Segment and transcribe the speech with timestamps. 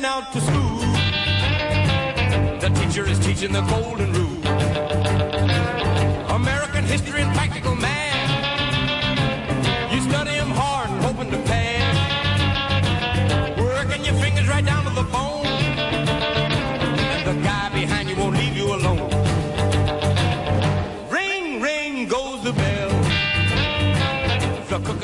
[0.00, 0.78] going out to school.
[2.60, 4.46] The teacher is teaching the golden rule.
[6.30, 8.32] American history and practical math.
[9.92, 11.96] You study them hard hoping to pass.
[13.58, 15.46] Working your fingers right down to the bone.
[17.14, 19.10] And the guy behind you won't leave you alone.
[21.10, 22.90] Ring, ring goes the bell.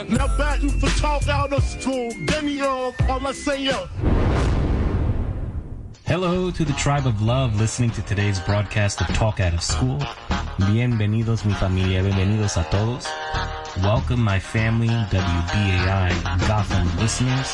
[0.08, 2.12] Now batting for talk out of school.
[2.26, 3.88] Denny Earl, all I say yo.
[6.06, 9.98] Hello to the tribe of love listening to today's broadcast of Talk Out of School.
[10.70, 13.08] Bienvenidos mi familia, bienvenidos a todos.
[13.82, 17.52] Welcome my family, WBAI Gotham listeners.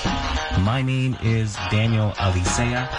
[0.67, 2.91] My name is Daniel Alicea.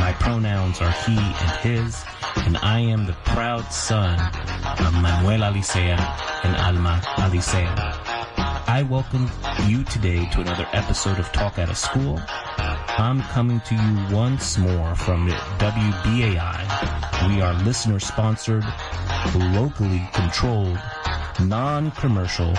[0.00, 2.02] My pronouns are he and his,
[2.44, 5.96] and I am the proud son of Manuel Alicea
[6.42, 8.12] and Alma Alicea.
[8.66, 9.30] I welcome
[9.68, 12.20] you today to another episode of Talk Out of School.
[12.98, 17.28] I'm coming to you once more from WBAI.
[17.28, 18.64] We are listener sponsored,
[19.34, 20.78] locally controlled,
[21.40, 22.54] non-commercial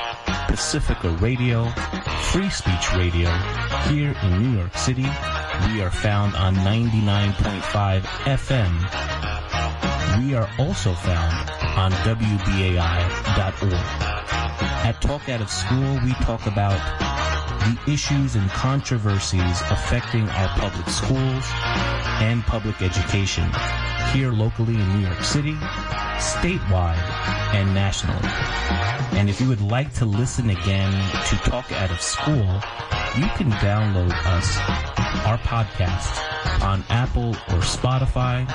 [0.48, 1.70] Pacifica Radio,
[2.31, 3.30] free speech radio
[3.90, 5.03] here in New York City.
[5.03, 8.73] We are found on 99.5 FM.
[10.25, 13.73] We are also found on WBAI.org.
[14.86, 16.80] At Talk Out of School, we talk about
[17.64, 21.45] the issues and controversies affecting our public schools
[22.22, 23.50] and public education
[24.11, 25.53] here locally in New York City,
[26.17, 27.02] statewide,
[27.53, 28.28] and nationally.
[29.17, 30.91] And if you would like to listen again
[31.28, 32.45] to Talk Out of School,
[33.16, 34.58] you can download us,
[35.25, 38.47] our podcast, on Apple or Spotify.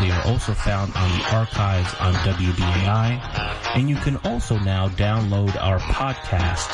[0.00, 3.76] They are also found on the archives on WBAI.
[3.76, 6.70] And you can also now download our podcast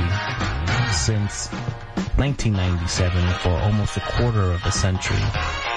[0.95, 1.51] since
[2.15, 5.19] 1997 for almost a quarter of a century.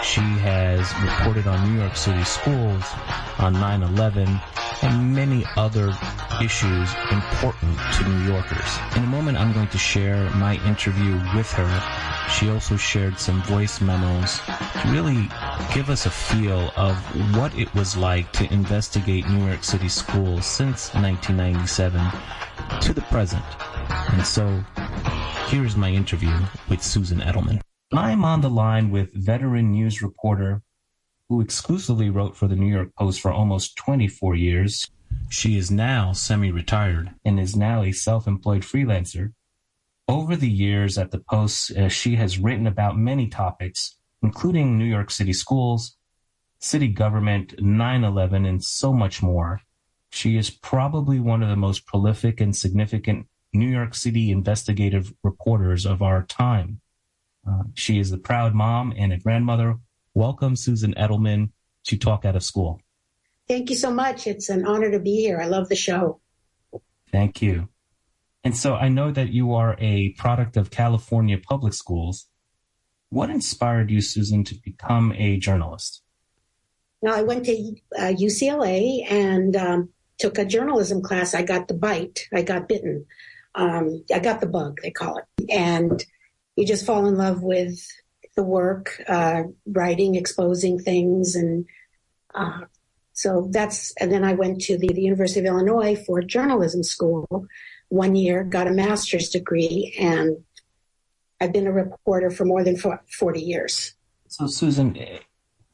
[0.04, 2.84] She has reported on New York City schools,
[3.40, 4.30] on 9-11,
[4.82, 5.96] and many other
[6.42, 8.78] issues important to New Yorkers.
[8.96, 12.28] In a moment, I'm going to share my interview with her.
[12.30, 15.28] She also shared some voice memos to really
[15.74, 16.96] give us a feel of
[17.36, 22.00] what it was like to investigate New York City schools since 1997
[22.80, 23.44] to the present.
[24.12, 24.64] And so
[25.48, 26.36] here's my interview
[26.68, 27.60] with Susan Edelman.
[27.92, 30.62] I'm on the line with veteran news reporter
[31.28, 34.90] who exclusively wrote for the New York Post for almost 24 years.
[35.30, 39.32] She is now semi-retired and is now a self-employed freelancer.
[40.06, 44.84] Over the years at the Post, uh, she has written about many topics, including New
[44.84, 45.96] York City schools,
[46.58, 49.60] city government, 9-11, and so much more.
[50.10, 55.86] She is probably one of the most prolific and significant New York City investigative reporters
[55.86, 56.80] of our time.
[57.48, 59.76] Uh, she is a proud mom and a grandmother.
[60.16, 61.50] Welcome, Susan Edelman,
[61.86, 62.80] to Talk Out of School.
[63.48, 64.28] Thank you so much.
[64.28, 65.40] It's an honor to be here.
[65.40, 66.20] I love the show.
[67.10, 67.68] Thank you.
[68.44, 72.28] And so I know that you are a product of California public schools.
[73.08, 76.02] What inspired you, Susan, to become a journalist?
[77.02, 79.88] Now, I went to uh, UCLA and um,
[80.18, 81.34] took a journalism class.
[81.34, 82.28] I got the bite.
[82.32, 83.06] I got bitten.
[83.56, 85.50] Um, I got the bug, they call it.
[85.50, 86.04] And
[86.56, 87.84] you just fall in love with
[88.36, 91.34] the work, uh, writing, exposing things.
[91.36, 91.66] And
[92.34, 92.60] uh,
[93.12, 97.46] so that's, and then I went to the, the University of Illinois for journalism school
[97.88, 100.38] one year, got a master's degree, and
[101.40, 103.94] I've been a reporter for more than 40 years.
[104.28, 104.98] So, Susan,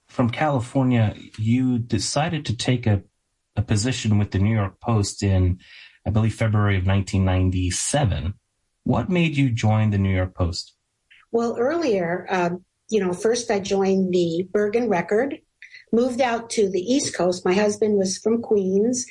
[0.08, 3.02] from California, you decided to take a,
[3.56, 5.60] a position with the New York Post in,
[6.06, 8.34] I believe, February of 1997.
[8.84, 10.74] What made you join the New York Post?
[11.32, 12.50] Well, earlier, uh,
[12.88, 15.40] you know, first I joined the Bergen Record,
[15.92, 17.44] moved out to the East Coast.
[17.44, 19.06] My husband was from Queens.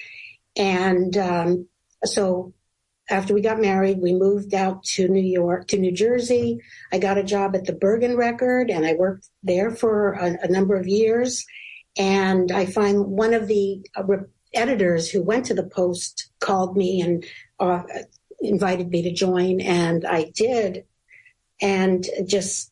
[0.58, 1.68] And um,
[2.04, 2.54] so
[3.10, 6.60] after we got married, we moved out to New York, to New Jersey.
[6.92, 10.48] I got a job at the Bergen Record and I worked there for a, a
[10.48, 11.46] number of years.
[11.98, 14.04] And I find one of the uh,
[14.54, 17.26] editors who went to the Post called me and
[17.60, 17.84] uh,
[18.42, 20.86] invited me to join, and I did,
[21.62, 22.72] and just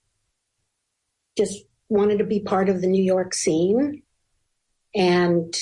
[1.37, 4.01] just wanted to be part of the New York scene,
[4.95, 5.53] and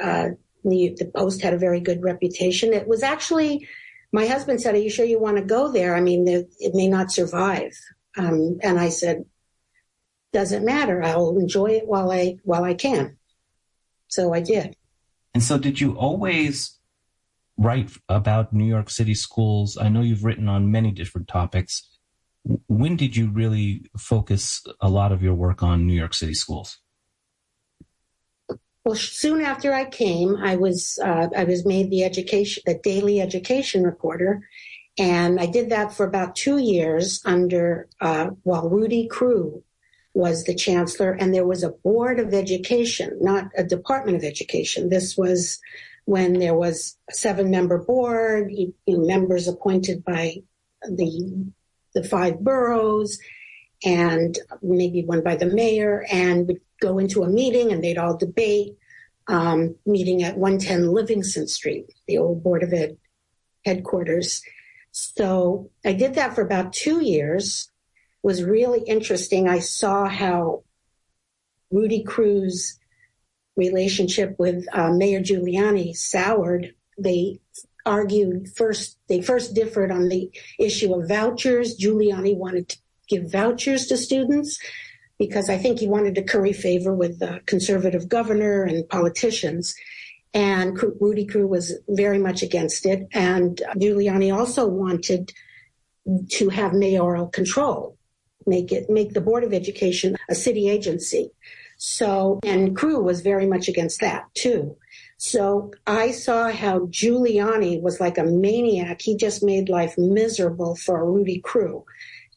[0.00, 0.28] uh,
[0.64, 2.72] the, the Post had a very good reputation.
[2.72, 3.66] It was actually
[4.12, 5.94] my husband said, "Are you sure you want to go there?
[5.94, 7.72] I mean, it may not survive."
[8.16, 9.24] Um, and I said,
[10.32, 11.02] "Doesn't matter.
[11.02, 13.16] I'll enjoy it while I while I can."
[14.08, 14.76] So I did.
[15.34, 16.78] And so, did you always
[17.58, 19.76] write about New York City schools?
[19.76, 21.95] I know you've written on many different topics.
[22.68, 26.78] When did you really focus a lot of your work on New York City schools?
[28.84, 33.20] Well, soon after I came, I was uh, I was made the education the daily
[33.20, 34.48] education reporter,
[34.96, 39.64] and I did that for about two years under uh, while Rudy Crew
[40.14, 44.88] was the chancellor, and there was a board of education, not a department of education.
[44.88, 45.58] This was
[46.04, 48.52] when there was a seven member board,
[48.86, 50.36] members appointed by
[50.88, 51.44] the
[51.96, 53.18] the five boroughs,
[53.84, 58.16] and maybe one by the mayor, and would go into a meeting and they'd all
[58.16, 58.76] debate.
[59.28, 62.96] Um, meeting at 110 Livingston Street, the old Board of Ed
[63.64, 64.40] headquarters.
[64.92, 67.68] So I did that for about two years.
[68.22, 69.48] Was really interesting.
[69.48, 70.62] I saw how
[71.72, 72.78] Rudy Crew's
[73.56, 76.74] relationship with uh, Mayor Giuliani soured.
[76.98, 77.40] They
[77.86, 78.98] argued first.
[79.08, 81.78] They first differed on the issue of vouchers.
[81.78, 82.78] Giuliani wanted to
[83.08, 84.58] give vouchers to students
[85.18, 89.74] because I think he wanted to curry favor with the conservative governor and politicians.
[90.34, 93.08] And Rudy Crew was very much against it.
[93.12, 95.32] And Giuliani also wanted
[96.30, 97.96] to have mayoral control,
[98.46, 101.30] make it, make the Board of Education a city agency.
[101.78, 104.76] So, and Crew was very much against that too.
[105.18, 109.00] So I saw how Giuliani was like a maniac.
[109.00, 111.84] He just made life miserable for Rudy Crew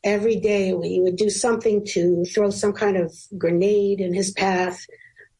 [0.03, 4.85] every day he would do something to throw some kind of grenade in his path.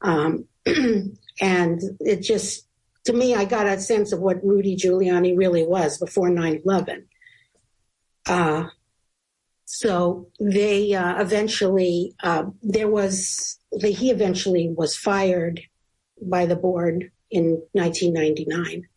[0.01, 2.67] Um, and it just,
[3.05, 7.05] to me, I got a sense of what Rudy Giuliani really was before 9 11.
[8.25, 8.65] Uh,
[9.65, 15.61] so they uh, eventually, uh, there was, he eventually was fired
[16.21, 18.87] by the board in 1999.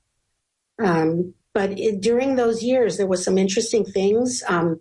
[0.83, 4.43] Um, but it, during those years, there was some interesting things.
[4.49, 4.81] Um,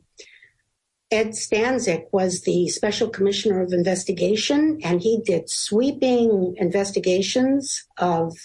[1.12, 8.38] Ed Stancik was the special commissioner of investigation, and he did sweeping investigations of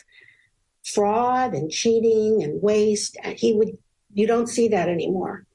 [0.84, 3.16] fraud and cheating and waste.
[3.36, 3.78] He would,
[4.12, 5.46] you don't see that anymore.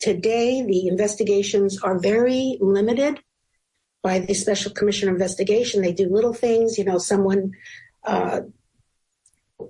[0.00, 3.20] Today, the investigations are very limited
[4.02, 5.80] by the special commissioner investigation.
[5.80, 7.52] They do little things, you know, someone
[8.04, 8.42] uh,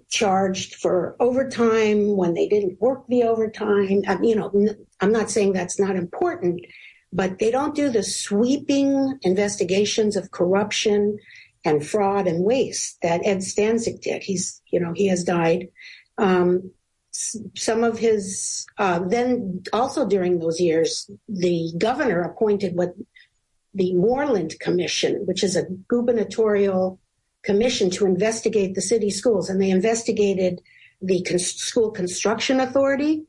[0.09, 4.03] charged for overtime when they didn't work the overtime.
[4.23, 6.65] You know, I'm not saying that's not important,
[7.13, 11.19] but they don't do the sweeping investigations of corruption
[11.65, 14.23] and fraud and waste that Ed Stancik did.
[14.23, 15.69] He's, you know, he has died.
[16.19, 16.71] Um,
[17.13, 22.95] some of his, uh, then also during those years, the governor appointed what
[23.73, 26.99] the Moreland Commission, which is a gubernatorial
[27.45, 30.61] commission to investigate the city schools, and they investigated
[31.01, 33.25] the con- school construction authority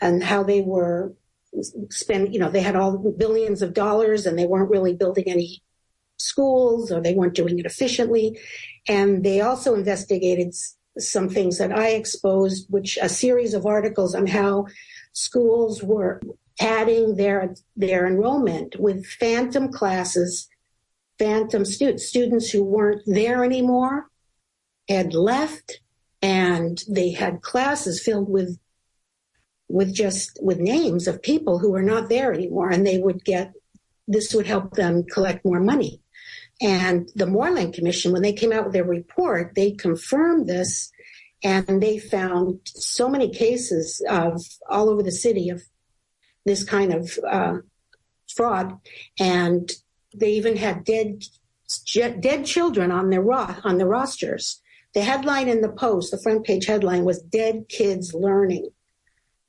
[0.00, 1.12] and how they were
[1.90, 5.62] spend, you know, they had all billions of dollars and they weren't really building any
[6.16, 8.38] schools or they weren't doing it efficiently.
[8.86, 10.54] And they also investigated
[10.98, 14.66] some things that I exposed, which a series of articles on how
[15.12, 16.20] schools were
[16.60, 20.49] adding their their enrollment with phantom classes
[21.20, 24.08] phantom students, students who weren't there anymore,
[24.88, 25.80] had left,
[26.22, 28.58] and they had classes filled with
[29.68, 33.52] with just with names of people who were not there anymore, and they would get
[34.08, 36.00] this would help them collect more money.
[36.60, 40.90] And the Moreland Commission, when they came out with their report, they confirmed this,
[41.44, 45.62] and they found so many cases of all over the city of
[46.44, 47.58] this kind of uh,
[48.34, 48.78] fraud,
[49.18, 49.70] and
[50.14, 51.24] they even had dead
[52.20, 54.60] dead children on their ro- on the rosters.
[54.92, 58.70] The headline in the post, the front page headline was "Dead Kids Learning,"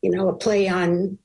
[0.01, 1.17] you know, a play on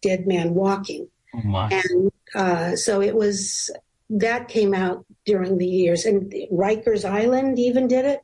[0.00, 1.08] Dead Man Walking.
[1.34, 3.70] Oh and uh, so it was
[4.10, 8.22] that came out during the years, and Rikers Island even did it.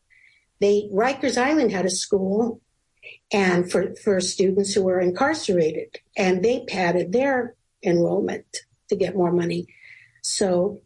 [0.60, 2.62] They Rikers Island had a school,
[3.30, 8.46] and for for students who were incarcerated, and they padded their enrollment
[8.88, 9.66] to get more money.
[10.24, 10.80] So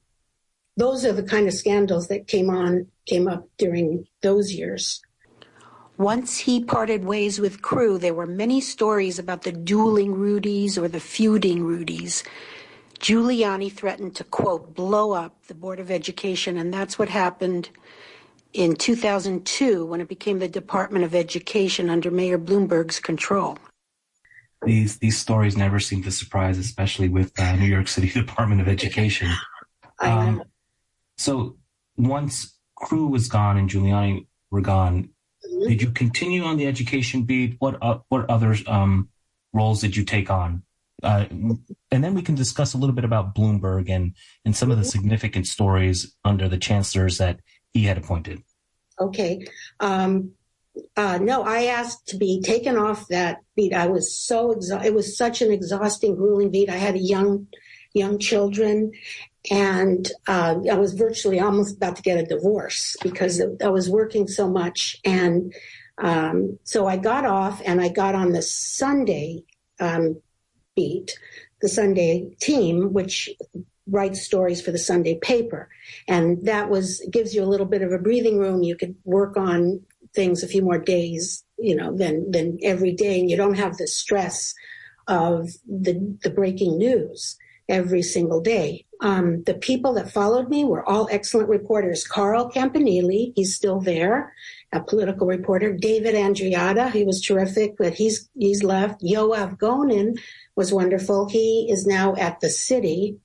[0.77, 5.01] those are the kind of scandals that came on came up during those years.
[5.97, 10.89] Once he parted ways with crew, there were many stories about the dueling Rudies or
[10.89, 12.25] the feuding Rudies.
[12.99, 17.71] Giuliani threatened to, quote, blow up the Board of Education, and that's what happened
[18.53, 23.57] in 2002 when it became the Department of Education under Mayor Bloomberg's control.
[24.65, 28.69] These these stories never seem to surprise, especially with uh, New York City Department of
[28.69, 29.31] Education.
[30.01, 30.45] Um,
[31.17, 31.57] so
[31.97, 35.11] once crew was gone and Giuliani were gone,
[35.45, 35.69] mm-hmm.
[35.69, 37.57] did you continue on the education beat?
[37.59, 39.09] What uh, what other um,
[39.53, 40.63] roles did you take on?
[41.03, 41.25] Uh,
[41.91, 44.79] and then we can discuss a little bit about Bloomberg and and some mm-hmm.
[44.79, 45.01] of the mm-hmm.
[45.01, 47.41] significant stories under the chancellors that
[47.73, 48.43] he had appointed.
[49.01, 49.47] Okay.
[49.81, 50.33] Um,
[50.97, 53.73] uh, no, I asked to be taken off that beat.
[53.73, 54.87] I was so exhausted.
[54.87, 56.71] It was such an exhausting, grueling beat.
[56.71, 57.47] I had a young,
[57.95, 58.93] young children,
[59.51, 64.27] and uh, I was virtually almost about to get a divorce because I was working
[64.29, 64.97] so much.
[65.05, 65.55] And
[65.99, 69.45] um, so I got off, and I got on the Sunday
[69.81, 70.21] um,
[70.77, 71.19] beat,
[71.61, 73.31] the Sunday team, which
[73.91, 75.69] write stories for the Sunday paper.
[76.07, 78.63] And that was, gives you a little bit of a breathing room.
[78.63, 79.81] You could work on
[80.19, 83.21] things a few more days, you know, than, than every day.
[83.21, 84.55] And you don't have the stress
[85.07, 87.37] of the, the breaking news
[87.69, 88.85] every single day.
[89.01, 92.07] Um, the people that followed me were all excellent reporters.
[92.07, 94.33] Carl Campanile, he's still there,
[94.73, 95.73] a political reporter.
[95.73, 99.03] David Andreatta, he was terrific, but he's he's left.
[99.03, 100.19] Yoav Gonen
[100.57, 101.29] was wonderful.
[101.29, 103.19] He is now at the city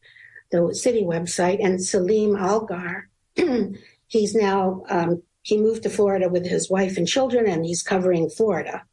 [0.54, 3.10] the city website, and Selim Algar.
[4.08, 8.30] he's now um, he moved to Florida with his wife and children, and he's covering
[8.30, 8.84] Florida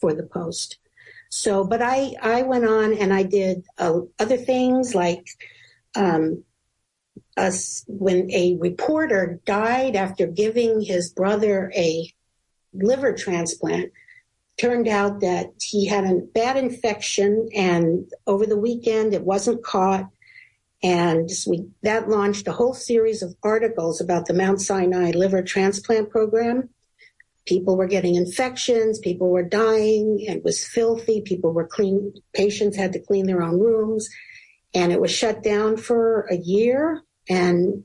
[0.00, 0.78] for the Post.
[1.28, 5.26] So, but I I went on and I did uh, other things like
[5.94, 6.44] um,
[7.36, 12.10] us when a reporter died after giving his brother a
[12.72, 13.92] liver transplant.
[14.58, 20.08] Turned out that he had a bad infection, and over the weekend it wasn't caught
[20.82, 26.10] and we, that launched a whole series of articles about the Mount Sinai liver transplant
[26.10, 26.68] program.
[27.46, 32.92] People were getting infections, people were dying, it was filthy, people were clean, patients had
[32.92, 34.08] to clean their own rooms,
[34.74, 37.84] and it was shut down for a year and,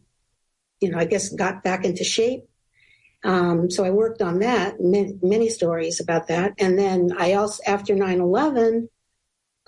[0.80, 2.44] you know, I guess got back into shape.
[3.24, 6.54] Um, so I worked on that, many, many, stories about that.
[6.58, 8.90] And then I also, after 9 11,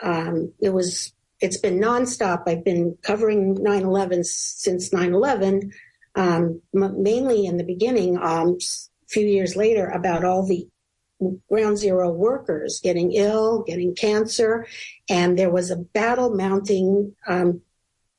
[0.02, 1.14] um, it was
[1.44, 2.44] it's been nonstop.
[2.48, 5.74] I've been covering 9/11 since 9/11,
[6.16, 8.18] um, mainly in the beginning.
[8.18, 10.70] Um, a few years later, about all the
[11.50, 14.66] ground zero workers getting ill, getting cancer,
[15.10, 17.14] and there was a battle mounting.
[17.28, 17.62] Um,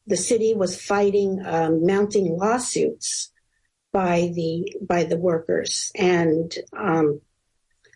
[0.07, 3.33] the city was fighting um, mounting lawsuits
[3.91, 7.23] by the by the workers, and um,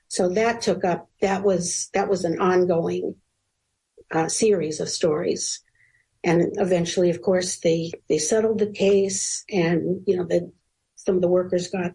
[0.09, 3.17] so that took up that was that was an ongoing
[4.11, 5.61] uh, series of stories.
[6.25, 10.53] And eventually, of course, they, they settled the case and, you know, the,
[10.97, 11.93] some of the workers got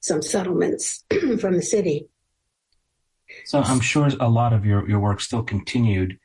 [0.00, 1.04] some settlements
[1.40, 2.08] from the city.
[3.44, 6.18] So I'm sure a lot of your, your work still continued.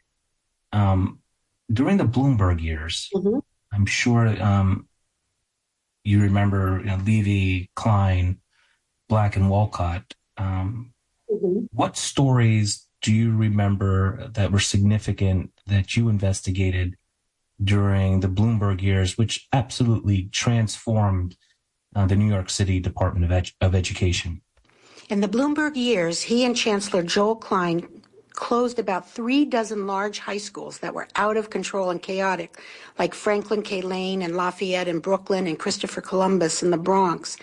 [0.71, 1.19] Um,
[1.71, 3.39] during the Bloomberg years, mm-hmm.
[3.73, 4.87] I'm sure um,
[6.03, 8.39] you remember you know, Levy, Klein,
[9.07, 10.13] Black, and Walcott.
[10.37, 10.93] Um,
[11.29, 11.65] mm-hmm.
[11.71, 16.95] What stories do you remember that were significant that you investigated
[17.63, 21.35] during the Bloomberg years, which absolutely transformed
[21.95, 24.41] uh, the New York City Department of, of Education?
[25.09, 27.87] In the Bloomberg years, he and Chancellor Joel Klein
[28.33, 32.61] closed about three dozen large high schools that were out of control and chaotic,
[32.97, 33.81] like Franklin K.
[33.81, 37.37] Lane and Lafayette in Brooklyn and Christopher Columbus in the Bronx.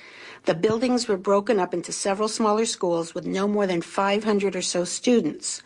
[0.45, 4.63] The buildings were broken up into several smaller schools with no more than 500 or
[4.63, 5.63] so students.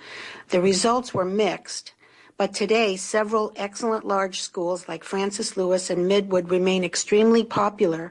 [0.48, 1.92] The results were mixed,
[2.36, 8.10] but today several excellent large schools like Francis Lewis and Midwood remain extremely popular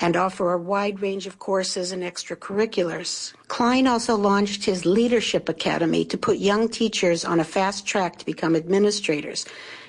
[0.00, 3.32] and offer a wide range of courses and extracurriculars.
[3.48, 8.26] Klein also launched his Leadership Academy to put young teachers on a fast track to
[8.26, 9.46] become administrators.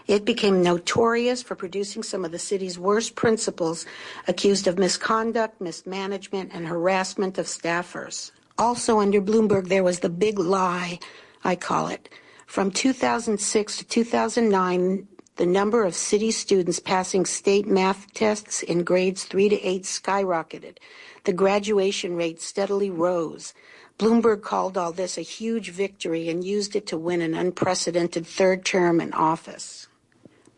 [0.08, 3.86] It became notorious for producing some of the city's worst principals
[4.28, 8.32] accused of misconduct, mismanagement, and harassment of staffers.
[8.58, 11.00] Also under Bloomberg, there was the big lie,
[11.44, 12.10] I call it.
[12.46, 15.08] From 2006 to 2009,
[15.38, 20.78] the number of city students passing state math tests in grades 3 to 8 skyrocketed.
[21.24, 23.54] The graduation rate steadily rose.
[23.98, 28.66] Bloomberg called all this a huge victory and used it to win an unprecedented third
[28.66, 29.88] term in office.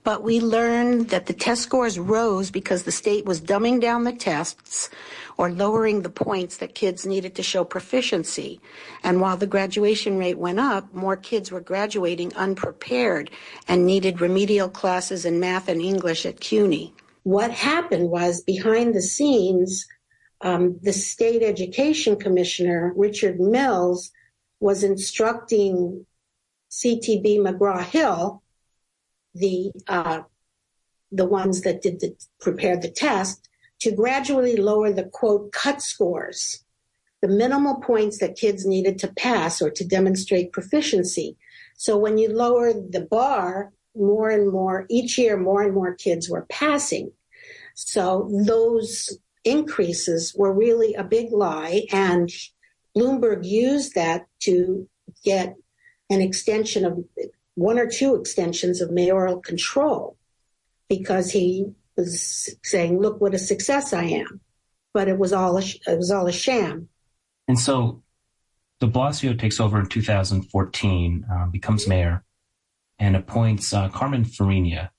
[0.06, 4.14] But we learned that the test scores rose because the state was dumbing down the
[4.14, 4.92] tests
[5.36, 8.62] or lowering the points that kids needed to show proficiency.
[9.04, 13.32] And while the graduation rate went up, more kids were graduating unprepared
[13.68, 16.94] and needed remedial classes in math and English at CUNY.
[17.24, 19.88] What happened was behind the scenes,
[20.42, 24.12] um, the state education commissioner, Richard Mills,
[24.60, 26.06] was instructing
[26.70, 28.44] CTB McGraw Hill,
[29.36, 30.22] the uh,
[31.12, 33.48] the ones that did the, prepared the test,
[33.82, 36.64] to gradually lower the quote cut scores,
[37.22, 41.38] the minimal points that kids needed to pass or to demonstrate proficiency.
[41.78, 46.30] So when you lower the bar, more and more each year, more and more kids
[46.30, 47.12] were passing.
[47.76, 52.32] So those increases were really a big lie, and
[52.98, 54.88] Bloomberg used that to
[55.24, 55.56] get
[56.10, 57.04] an extension of
[57.56, 60.18] one or two extensions of mayoral control
[60.90, 64.42] because he was saying, "Look what a success I am,"
[64.94, 66.90] but it was all a, it was all a sham.
[67.48, 68.04] And so,
[68.80, 72.24] De Blasio takes over in 2014, uh, becomes mayor,
[73.00, 74.92] and appoints uh, Carmen Farina.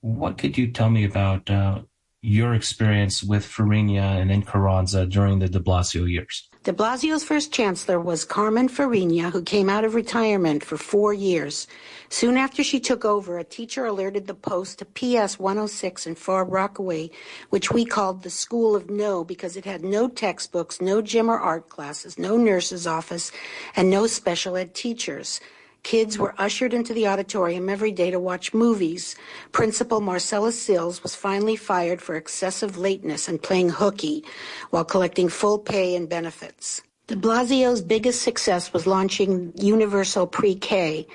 [0.00, 1.82] What could you tell me about uh,
[2.22, 6.48] your experience with Farina and then Carranza during the de Blasio years.
[6.62, 11.66] De Blasio's first chancellor was Carmen Farina, who came out of retirement for four years.
[12.10, 16.44] Soon after she took over, a teacher alerted the Post to PS 106 in Far
[16.44, 17.08] Rockaway,
[17.48, 21.38] which we called the School of No because it had no textbooks, no gym or
[21.38, 23.32] art classes, no nurse's office,
[23.74, 25.40] and no special ed teachers.
[25.82, 29.16] Kids were ushered into the auditorium every day to watch movies.
[29.52, 34.24] Principal Marcella Sills was finally fired for excessive lateness and playing hooky
[34.70, 36.82] while collecting full pay and benefits.
[37.06, 41.06] De Blasio's biggest success was launching universal pre-K,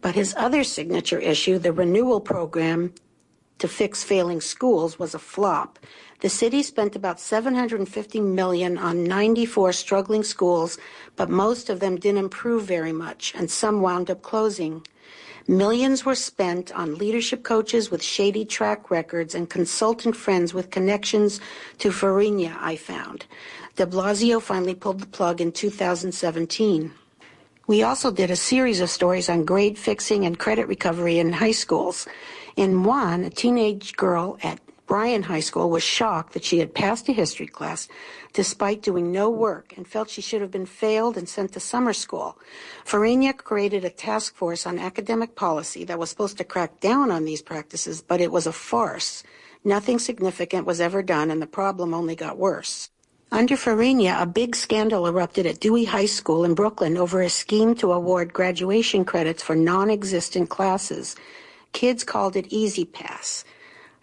[0.00, 2.94] but his other signature issue, the renewal program
[3.58, 5.78] to fix failing schools, was a flop.
[6.20, 10.78] The city spent about 750 million on 94 struggling schools,
[11.16, 14.84] but most of them didn't improve very much, and some wound up closing.
[15.46, 21.40] Millions were spent on leadership coaches with shady track records and consultant friends with connections
[21.78, 23.24] to Farina, I found.
[23.76, 26.92] De Blasio finally pulled the plug in 2017.
[27.68, 31.52] We also did a series of stories on grade fixing and credit recovery in high
[31.52, 32.06] schools.
[32.58, 37.08] In one, a teenage girl at Bryant High School was shocked that she had passed
[37.08, 37.86] a history class
[38.32, 41.92] despite doing no work and felt she should have been failed and sent to summer
[41.92, 42.36] school.
[42.84, 47.24] Farina created a task force on academic policy that was supposed to crack down on
[47.24, 49.22] these practices, but it was a farce.
[49.62, 52.90] Nothing significant was ever done and the problem only got worse.
[53.30, 57.76] Under Farina, a big scandal erupted at Dewey High School in Brooklyn over a scheme
[57.76, 61.14] to award graduation credits for non-existent classes.
[61.72, 63.44] Kids called it Easy Pass.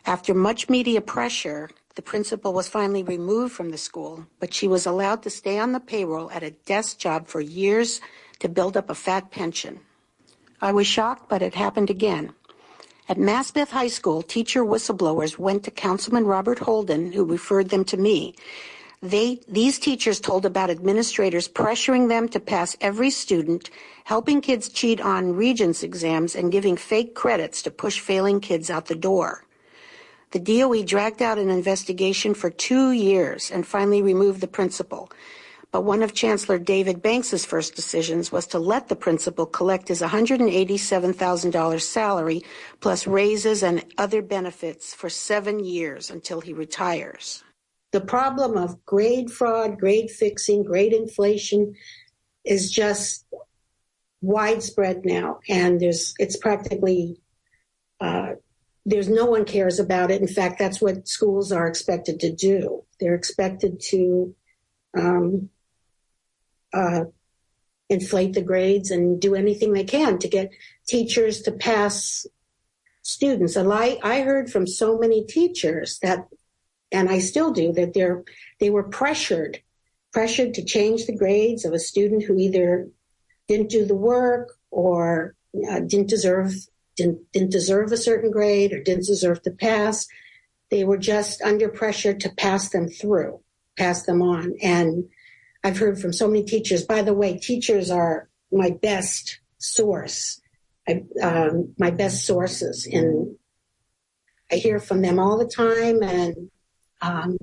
[0.06, 4.86] After much media pressure, the principal was finally removed from the school, but she was
[4.86, 8.02] allowed to stay on the payroll at a desk job for years
[8.40, 9.80] to build up a fat pension.
[10.62, 12.34] I was shocked, but it happened again.
[13.08, 17.98] At Maspeth High School, teacher whistleblowers went to Councilman Robert Holden, who referred them to
[17.98, 18.36] me.
[19.02, 23.70] They, these teachers told about administrators pressuring them to pass every student,
[24.06, 28.86] helping kids cheat on regents exams, and giving fake credits to push failing kids out
[28.86, 29.46] the door.
[30.32, 35.10] The DOE dragged out an investigation for two years and finally removed the principal.
[35.72, 40.02] But one of Chancellor David Banks's first decisions was to let the principal collect his
[40.02, 42.44] $187,000 salary
[42.80, 47.44] plus raises and other benefits for seven years until he retires.
[47.96, 51.76] The problem of grade fraud, grade fixing, grade inflation
[52.44, 53.26] is just
[54.20, 57.22] widespread now, and there's it's practically
[58.02, 58.34] uh,
[58.86, 60.20] there's no one cares about it.
[60.20, 62.84] In fact, that's what schools are expected to do.
[63.00, 64.36] They're expected to
[64.98, 65.50] um,
[66.74, 67.06] uh,
[67.88, 70.52] inflate the grades and do anything they can to get
[70.86, 72.28] teachers to pass
[73.04, 73.56] students.
[73.56, 76.28] And I, I heard from so many teachers that,
[76.92, 78.24] and I still do, that they're
[78.60, 79.62] they were pressured,
[80.14, 82.90] pressured to change the grades of a student who either
[83.48, 85.36] didn't do the work or
[85.70, 86.54] uh, didn't deserve
[86.96, 90.08] didn't, didn't deserve a certain grade or didn't deserve to pass.
[90.72, 93.42] They were just under pressure to pass them through,
[93.78, 94.54] pass them on.
[94.62, 95.06] And
[95.64, 100.42] I've heard from so many teachers, by the way, teachers are my best source,
[100.88, 102.88] I, um, my best sources.
[102.92, 103.36] And
[104.52, 106.50] I hear from them all the time and
[107.02, 107.38] um,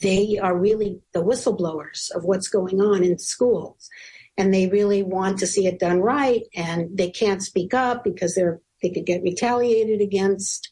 [0.00, 3.88] they are really the whistleblowers of what's going on in schools
[4.36, 8.34] and they really want to see it done right and they can't speak up because
[8.34, 10.70] they're they could get retaliated against.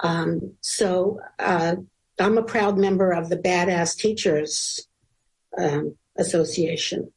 [0.00, 1.76] Um, so uh,
[2.18, 4.88] I'm a proud member of the Badass Teachers
[5.58, 7.12] um, Association.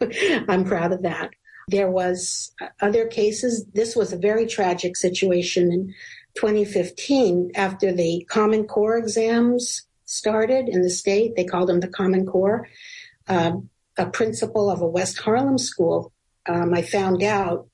[0.48, 1.30] I'm proud of that.
[1.68, 2.52] There was
[2.82, 3.64] other cases.
[3.72, 5.94] This was a very tragic situation
[6.34, 11.36] 2015 after the Common Core exams started in the state.
[11.36, 12.68] They called them the Common Core.
[13.28, 13.52] Uh,
[13.98, 16.12] a principal of a West Harlem school,
[16.46, 17.68] um, I found out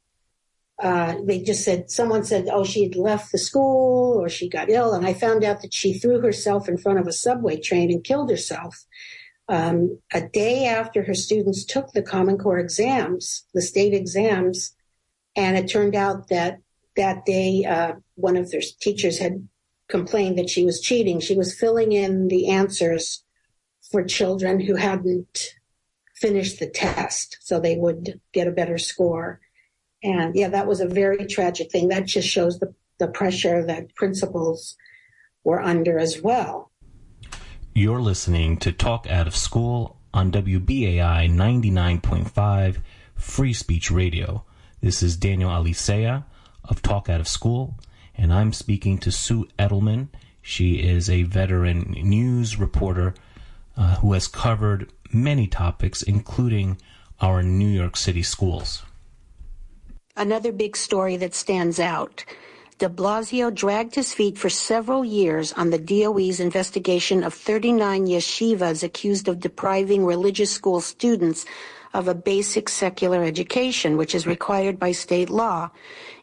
[0.81, 4.71] uh, they just said someone said, "Oh, she had left the school or she got
[4.71, 7.91] ill," and I found out that she threw herself in front of a subway train
[7.91, 8.85] and killed herself.
[9.49, 14.77] Um, a day after her students took the Common Core exams, the state exams,
[15.35, 16.59] and it turned out that
[16.97, 19.49] that day uh, one of their teachers had
[19.89, 21.21] complained that she was cheating.
[21.21, 23.25] She was filling in the answers
[23.91, 25.55] for children who hadn't
[26.15, 29.41] finished the test, so they would get a better score.
[30.03, 31.89] And yeah, that was a very tragic thing.
[31.89, 34.77] That just shows the, the pressure that principals
[35.45, 36.71] were under as well.
[37.75, 42.83] You're listening to Talk Out of School on WBAI 99.5
[43.15, 44.45] Free Speech Radio.
[44.81, 46.25] This is Daniel Alicea
[46.65, 47.79] of Talk Out of School,
[48.19, 50.09] and I'm speaking to Sue Edelman.
[50.43, 53.15] She is a veteran news reporter
[53.77, 56.79] uh, who has covered many topics, including
[57.21, 58.83] our New York City schools.
[60.17, 62.25] Another big story that stands out.
[62.79, 68.83] De Blasio dragged his feet for several years on the DOE's investigation of 39 yeshivas
[68.85, 71.45] accused of depriving religious school students
[71.95, 75.71] of a basic secular education, which is required by state law.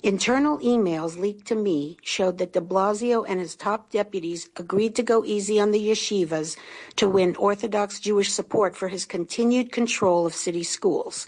[0.03, 5.03] Internal emails leaked to me showed that de Blasio and his top deputies agreed to
[5.03, 6.57] go easy on the yeshivas
[6.95, 11.25] to win Orthodox Jewish support for his continued control of city schools.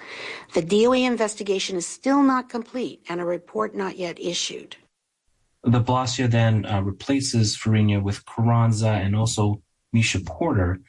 [0.54, 4.76] The DOE investigation is still not complete and a report not yet issued.
[5.64, 9.62] De Blasio then uh, replaces Farina with Carranza and also
[9.94, 10.80] Meisha Porter.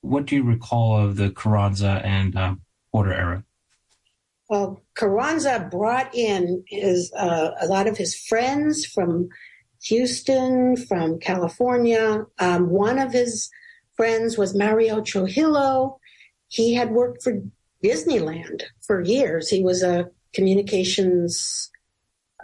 [0.00, 2.56] What do you recall of the Carranza and uh,
[2.92, 3.44] Porter era?
[4.48, 9.28] Well, Carranza brought in his uh, a lot of his friends from
[9.84, 12.26] Houston, from California.
[12.38, 13.50] Um, one of his
[13.96, 15.98] friends was Mario Trujillo.
[16.48, 17.42] He had worked for
[17.82, 19.48] Disneyland for years.
[19.48, 21.70] He was a communications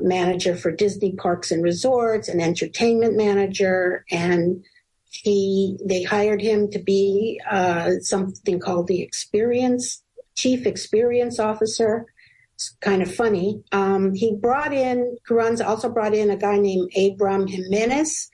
[0.01, 4.65] manager for Disney parks and resorts, an entertainment manager, and
[5.11, 10.03] he they hired him to be uh, something called the experience
[10.39, 12.07] chief experience officer.
[12.55, 13.63] It's kind of funny.
[13.73, 18.31] Um, he brought in, Carranza also brought in a guy named Abram Jimenez,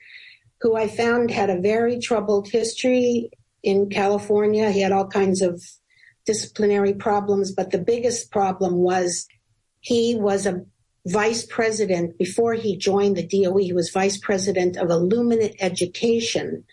[0.61, 3.31] who I found had a very troubled history
[3.63, 4.69] in California.
[4.69, 5.61] He had all kinds of
[6.25, 9.27] disciplinary problems, but the biggest problem was
[9.79, 10.63] he was a
[11.07, 13.57] vice president before he joined the DOE.
[13.57, 16.63] He was vice president of Illuminate Education,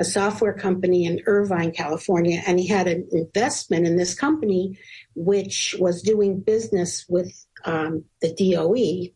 [0.00, 4.78] a software company in Irvine, California, and he had an investment in this company,
[5.14, 7.30] which was doing business with
[7.66, 9.12] um, the DOE.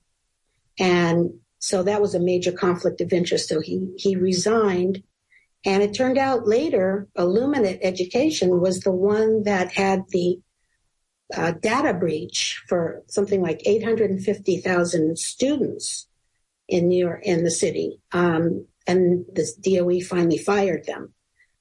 [0.79, 3.49] And so that was a major conflict of interest.
[3.49, 5.03] So he, he resigned.
[5.65, 10.39] And it turned out later, Illuminate Education was the one that had the
[11.35, 16.07] uh, data breach for something like 850,000 students
[16.69, 18.03] in New York, in the city.
[18.13, 21.13] Um, and the DOE finally fired them.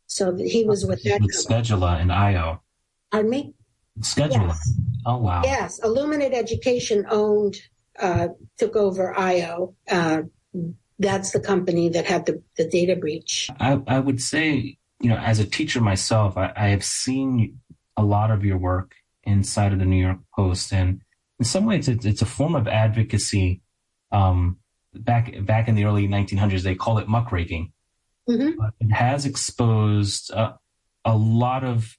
[0.07, 1.21] So he was with that.
[1.21, 2.61] With Skedula and IO.
[3.11, 3.53] Pardon me?
[3.99, 4.47] Skedula.
[4.49, 4.79] Yes.
[5.05, 5.41] Oh, wow.
[5.43, 5.79] Yes.
[5.83, 7.57] Illuminate Education owned,
[7.99, 9.75] uh, took over IO.
[9.89, 10.23] Uh,
[10.99, 13.49] that's the company that had the, the data breach.
[13.59, 17.59] I, I would say, you know, as a teacher myself, I, I have seen
[17.97, 20.71] a lot of your work inside of the New York Post.
[20.73, 21.01] And
[21.39, 23.61] in some ways, it's, it's a form of advocacy
[24.11, 24.57] um,
[24.93, 27.71] back back in the early 1900s they call it muckraking
[28.29, 28.51] mm-hmm.
[28.57, 30.53] but it has exposed uh,
[31.05, 31.97] a lot of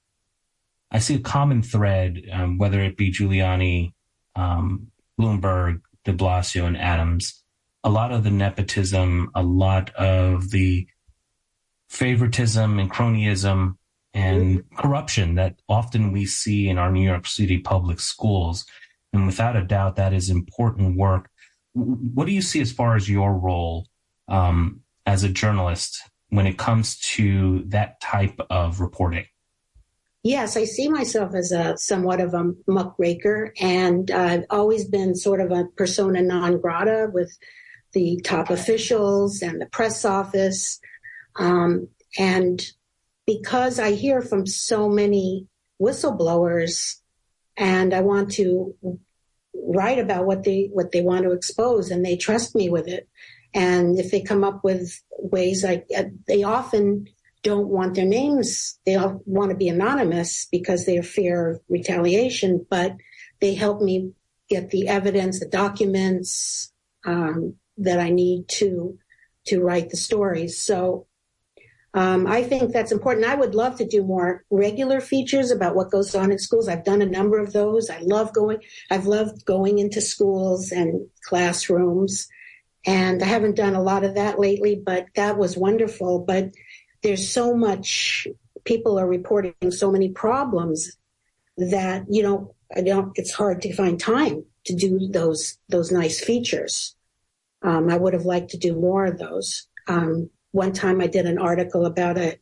[0.90, 3.92] i see a common thread um, whether it be giuliani
[4.36, 4.88] um,
[5.20, 7.42] bloomberg de blasio and adams
[7.82, 10.86] a lot of the nepotism a lot of the
[11.88, 13.76] favoritism and cronyism
[14.12, 14.76] and mm-hmm.
[14.76, 18.64] corruption that often we see in our new york city public schools
[19.12, 21.30] and without a doubt that is important work
[21.74, 23.86] what do you see as far as your role
[24.28, 29.26] um, as a journalist when it comes to that type of reporting?
[30.22, 35.40] Yes, I see myself as a somewhat of a muckraker, and I've always been sort
[35.40, 37.36] of a persona non grata with
[37.92, 40.80] the top officials and the press office.
[41.36, 42.62] Um, and
[43.26, 45.46] because I hear from so many
[45.80, 46.96] whistleblowers,
[47.56, 48.74] and I want to
[49.66, 53.08] write about what they what they want to expose, and they trust me with it.
[53.54, 57.06] And if they come up with ways, like uh, they often
[57.42, 58.96] don't want their names, they
[59.26, 62.96] want to be anonymous because they fear retaliation, but
[63.40, 64.12] they help me
[64.48, 66.72] get the evidence, the documents
[67.04, 68.98] um, that I need to
[69.46, 70.60] to write the stories.
[70.60, 71.06] So
[71.94, 73.24] um, I think that's important.
[73.24, 76.68] I would love to do more regular features about what goes on in schools.
[76.68, 77.88] I've done a number of those.
[77.88, 78.58] I love going.
[78.90, 82.26] I've loved going into schools and classrooms,
[82.84, 84.82] and I haven't done a lot of that lately.
[84.84, 86.18] But that was wonderful.
[86.18, 86.50] But
[87.02, 88.26] there's so much.
[88.64, 90.96] People are reporting so many problems
[91.56, 92.54] that you know.
[92.74, 93.12] I don't.
[93.14, 96.96] It's hard to find time to do those those nice features.
[97.62, 99.68] Um, I would have liked to do more of those.
[99.86, 102.38] Um, one time I did an article about a,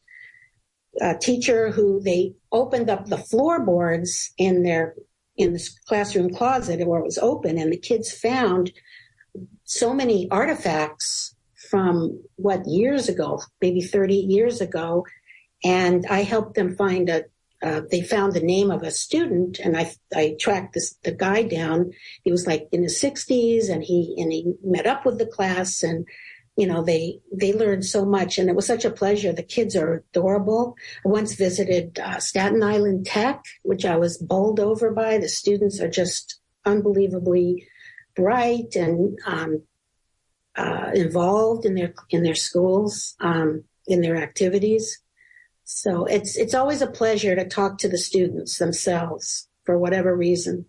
[1.00, 4.94] a teacher who they opened up the floorboards in their
[5.38, 8.70] in the classroom closet where it was open, and the kids found
[9.64, 11.34] so many artifacts
[11.70, 15.06] from what years ago, maybe 30 years ago,
[15.64, 17.24] and I helped them find a.
[17.62, 21.44] Uh, they found the name of a student, and I I tracked this the guy
[21.44, 21.92] down.
[22.24, 25.82] He was like in his 60s, and he and he met up with the class
[25.82, 26.06] and
[26.56, 29.32] you know they they learned so much and it was such a pleasure.
[29.32, 30.76] The kids are adorable.
[31.04, 35.18] I once visited uh, staten island tech which i was bowled over by.
[35.18, 37.66] The students are just unbelievably
[38.14, 39.62] bright and um,
[40.56, 44.98] uh, involved in their in their schools um, in their activities.
[45.64, 50.66] So it's it's always a pleasure to talk to the students themselves for whatever reason.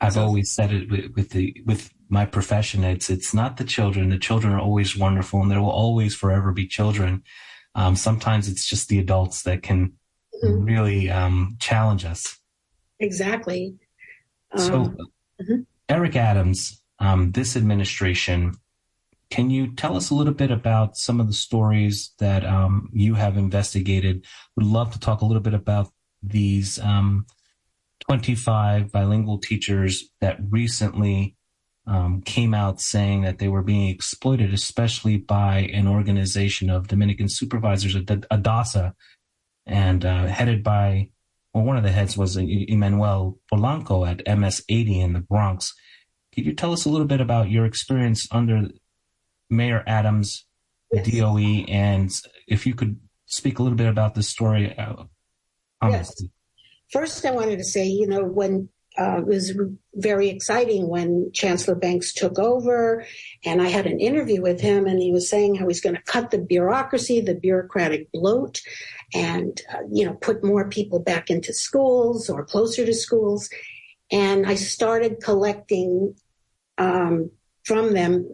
[0.00, 2.84] I've always said it with, with the with my profession.
[2.84, 4.08] It's it's not the children.
[4.08, 7.24] The children are always wonderful, and there will always forever be children.
[7.74, 9.94] Um, sometimes it's just the adults that can
[10.42, 10.64] mm-hmm.
[10.64, 12.38] really um, challenge us.
[13.00, 13.74] Exactly.
[14.56, 14.96] So, um,
[15.42, 15.60] mm-hmm.
[15.88, 18.54] Eric Adams, um, this administration,
[19.28, 23.14] can you tell us a little bit about some of the stories that um, you
[23.14, 24.24] have investigated?
[24.56, 25.88] Would love to talk a little bit about
[26.22, 27.26] these um,
[28.08, 31.36] 25 bilingual teachers that recently
[31.86, 37.28] um, came out saying that they were being exploited, especially by an organization of Dominican
[37.28, 38.94] supervisors, ADASA,
[39.66, 41.10] and uh, headed by,
[41.52, 45.74] well, one of the heads was Emmanuel Polanco at MS80 in the Bronx.
[46.34, 48.68] Could you tell us a little bit about your experience under
[49.50, 50.46] Mayor Adams,
[50.90, 51.08] yes.
[51.08, 52.10] DOE, and
[52.48, 54.76] if you could speak a little bit about this story?
[54.76, 55.04] Uh,
[55.82, 56.12] yes.
[56.90, 59.58] First, I wanted to say, you know, when uh, it was
[59.94, 63.04] very exciting when Chancellor Banks took over,
[63.44, 66.02] and I had an interview with him, and he was saying how he's going to
[66.02, 68.60] cut the bureaucracy, the bureaucratic bloat,
[69.12, 73.50] and uh, you know, put more people back into schools or closer to schools.
[74.12, 76.14] And I started collecting
[76.78, 77.30] um,
[77.64, 78.30] from them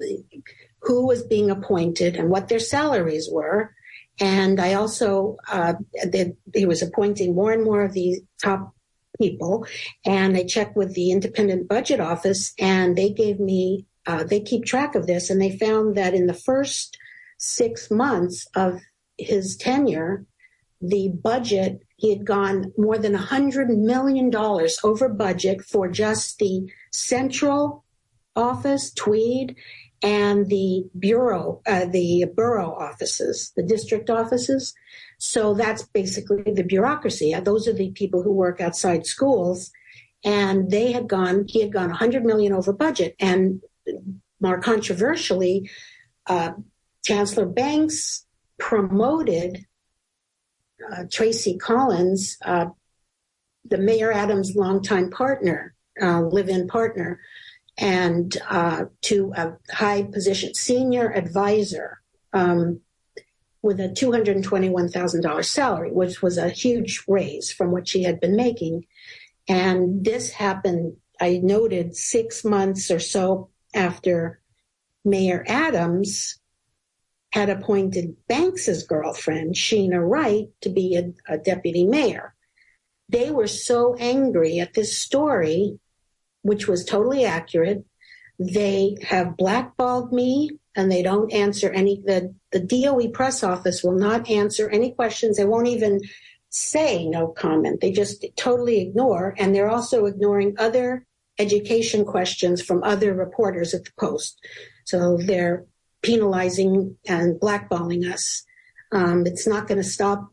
[0.83, 3.75] who was being appointed and what their salaries were.
[4.18, 5.75] And I also, uh,
[6.07, 8.75] they, he was appointing more and more of the top
[9.20, 9.66] people.
[10.04, 14.64] And I checked with the independent budget office and they gave me, uh, they keep
[14.64, 16.96] track of this and they found that in the first
[17.38, 18.80] six months of
[19.18, 20.24] his tenure,
[20.80, 26.38] the budget, he had gone more than a hundred million dollars over budget for just
[26.38, 27.85] the central
[28.35, 29.56] office, Tweed,
[30.02, 34.72] and the bureau, uh, the borough offices, the district offices.
[35.20, 37.35] So that's basically the bureaucracy.
[37.35, 39.70] Uh, those are the people who work outside schools.
[40.24, 43.16] And they had gone, he had gone 100 million over budget.
[43.20, 43.62] And
[44.40, 45.70] more controversially,
[46.26, 46.52] uh,
[47.04, 48.24] Chancellor Banks
[48.59, 49.66] promoted
[50.90, 52.66] uh, Tracey Collins, uh,
[53.66, 57.20] the Mayor Adams' longtime partner, uh, live-in partner,
[57.76, 62.00] and uh, to a high position, senior advisor
[62.33, 62.80] um,
[63.62, 68.87] with a $221,000 salary, which was a huge raise from what she had been making.
[69.49, 74.40] And this happened, I noted, six months or so after
[75.05, 76.38] Mayor Adams
[77.33, 82.35] had appointed Banks's girlfriend, Sheena Wright, to be a, a deputy mayor.
[83.09, 85.79] They were so angry at this story
[86.42, 87.85] which was totally accurate.
[88.38, 93.98] They have blackballed me and they don't answer any, the, the DOE press office will
[93.98, 95.37] not answer any questions.
[95.37, 96.00] They won't even
[96.48, 97.80] say no comment.
[97.80, 99.35] They just totally ignore.
[99.38, 101.06] And they're also ignoring other
[101.38, 104.38] education questions from other reporters at the Post.
[104.85, 105.64] So they're
[106.02, 108.44] penalizing and blackballing us.
[108.92, 110.28] Um, it's not going to stop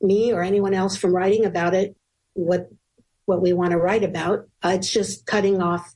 [0.00, 1.96] me or anyone else from writing about it.
[2.34, 2.68] What
[3.26, 4.48] what we want to write about.
[4.62, 5.92] Uh, it's just cutting off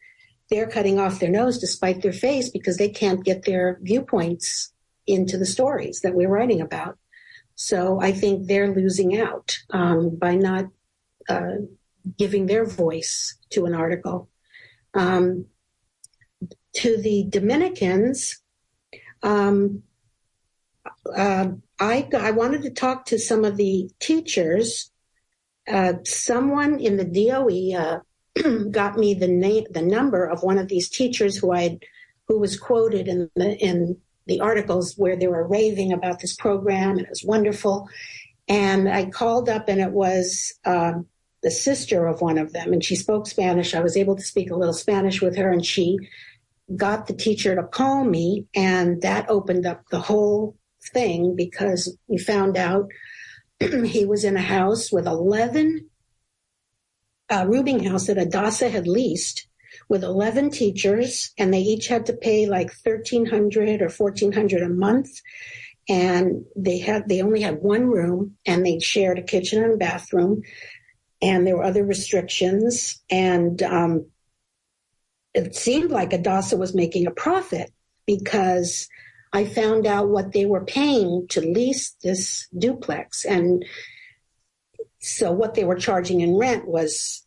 [0.54, 4.72] they're cutting off their nose to spite their face because they can't get their viewpoints
[5.04, 6.96] into the stories that we're writing about.
[7.56, 10.66] So I think they're losing out um, by not
[11.28, 11.56] uh,
[12.16, 14.28] giving their voice to an article.
[14.94, 15.46] Um,
[16.74, 18.40] to the Dominicans,
[19.24, 19.82] um,
[21.16, 21.48] uh,
[21.80, 24.92] I, I wanted to talk to some of the teachers.
[25.66, 28.00] Uh, someone in the DOE uh,
[28.70, 31.78] got me the name, the number of one of these teachers who I,
[32.28, 36.92] who was quoted in the in the articles where they were raving about this program
[36.92, 37.88] and it was wonderful.
[38.48, 41.06] And I called up and it was um,
[41.42, 43.74] the sister of one of them, and she spoke Spanish.
[43.74, 45.98] I was able to speak a little Spanish with her, and she
[46.74, 50.56] got the teacher to call me, and that opened up the whole
[50.92, 52.88] thing because we found out
[53.60, 55.88] he was in a house with 11
[57.30, 59.46] uh, house that Adasa had leased
[59.88, 65.20] with 11 teachers and they each had to pay like 1300 or 1400 a month
[65.88, 69.76] and they had they only had one room and they shared a kitchen and a
[69.76, 70.42] bathroom
[71.20, 74.06] and there were other restrictions and um,
[75.34, 77.70] it seemed like Adasa was making a profit
[78.06, 78.88] because
[79.32, 83.24] I found out what they were paying to lease this duplex.
[83.24, 83.64] And
[85.04, 87.24] so what they were charging in rent was,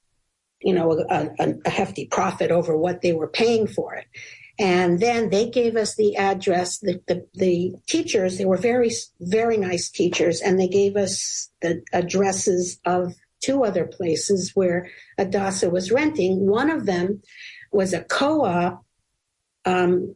[0.62, 4.08] you know, a, a, a hefty profit over what they were paying for it.
[4.60, 9.58] And then they gave us the address, the, the, the, teachers, they were very, very
[9.58, 15.92] nice teachers, and they gave us the addresses of two other places where Adasa was
[15.92, 16.48] renting.
[16.48, 17.22] One of them
[17.72, 18.84] was a co-op
[19.66, 20.16] um,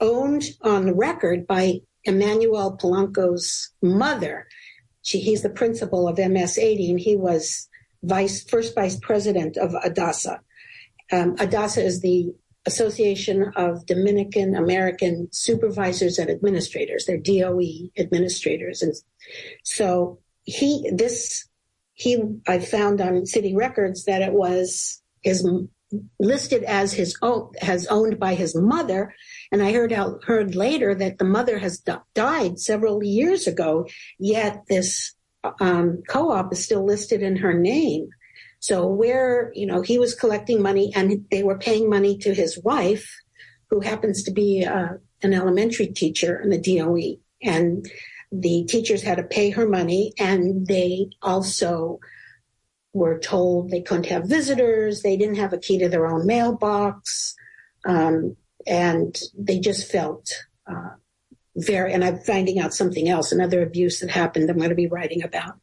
[0.00, 4.46] owned on the record by Emmanuel Polanco's mother.
[5.04, 7.68] She, he's the principal of MS-80, and he was
[8.02, 10.40] vice first vice president of Adasa.
[11.12, 12.34] Um, Adasa is the
[12.66, 17.04] Association of Dominican American Supervisors and Administrators.
[17.04, 18.94] They're DOE administrators, and
[19.62, 21.46] so he this
[21.92, 25.46] he I found on city records that it was his
[26.18, 29.14] listed as his own has owned by his mother.
[29.52, 31.82] And i heard out heard later that the mother has
[32.14, 33.86] died several years ago
[34.18, 35.14] yet this
[35.60, 38.08] um, co-op is still listed in her name.
[38.60, 42.58] So where you know he was collecting money and they were paying money to his
[42.62, 43.06] wife
[43.70, 47.90] who happens to be uh, an elementary teacher in the doe and
[48.32, 51.98] the teachers had to pay her money and they also
[52.94, 57.34] were told they couldn't have visitors, they didn't have a key to their own mailbox,
[57.84, 60.32] um, and they just felt
[60.66, 60.90] uh,
[61.56, 61.92] very.
[61.92, 64.48] And I'm finding out something else, another abuse that happened.
[64.48, 65.58] I'm going to be writing about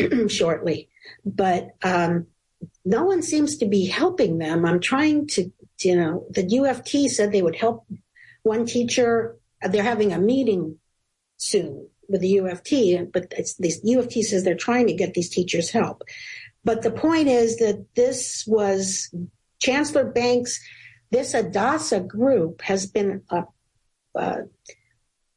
[0.30, 0.88] shortly,
[1.24, 2.28] but um,
[2.84, 4.64] no one seems to be helping them.
[4.64, 5.50] I'm trying to,
[5.82, 7.86] you know, the UFT said they would help
[8.44, 9.36] one teacher.
[9.60, 10.78] They're having a meeting
[11.38, 16.02] soon with the UFT, but the UFT says they're trying to get these teachers help.
[16.64, 19.12] But the point is that this was
[19.60, 20.60] Chancellor Banks,
[21.10, 23.44] this Adasa group has been a,
[24.14, 24.38] a,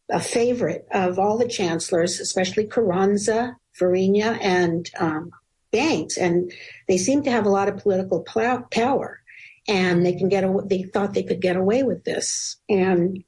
[0.10, 5.32] a favorite of all the chancellors, especially Carranza, Farina, and um,
[5.72, 6.18] Banks.
[6.18, 6.52] And
[6.88, 8.26] they seem to have a lot of political
[8.72, 9.22] power.
[9.68, 10.46] And they can get.
[10.70, 13.24] They thought they could get away with this, and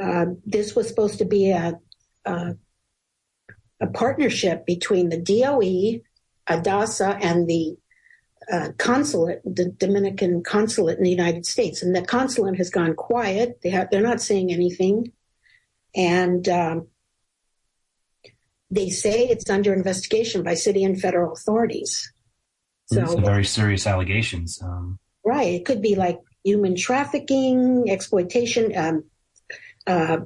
[0.00, 1.76] uh, this was supposed to be a,
[2.24, 2.54] a
[3.80, 6.02] a partnership between the DOE,
[6.50, 7.76] Adasa and the
[8.50, 13.60] uh, consulate, the Dominican consulate in the United States, and the consulate has gone quiet.
[13.62, 15.12] They have, they're not saying anything,
[15.94, 16.88] and um,
[18.70, 22.12] they say it's under investigation by city and federal authorities.
[22.86, 24.60] So Some very serious allegations.
[24.62, 29.04] Um, right, it could be like human trafficking, exploitation, um,
[29.86, 30.18] uh,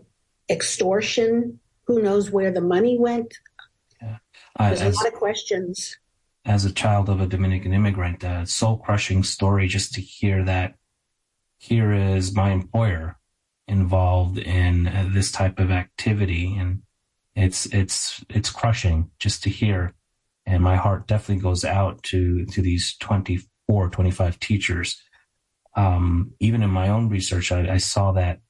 [0.48, 1.60] extortion.
[1.86, 3.34] Who knows where the money went?
[4.00, 4.16] Yeah.
[4.58, 5.98] Uh, There's as, a lot of questions
[6.44, 10.74] as a child of a Dominican immigrant, a soul crushing story just to hear that
[11.58, 13.18] here is my employer
[13.66, 16.54] involved in uh, this type of activity.
[16.54, 16.82] And
[17.34, 19.94] it's, it's, it's crushing just to hear.
[20.44, 25.02] And my heart definitely goes out to, to these 24, 25 teachers.
[25.74, 28.40] Um, even in my own research, I, I saw that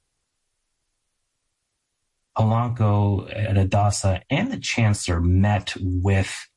[2.36, 6.48] Polanco at Adasa and the chancellor met with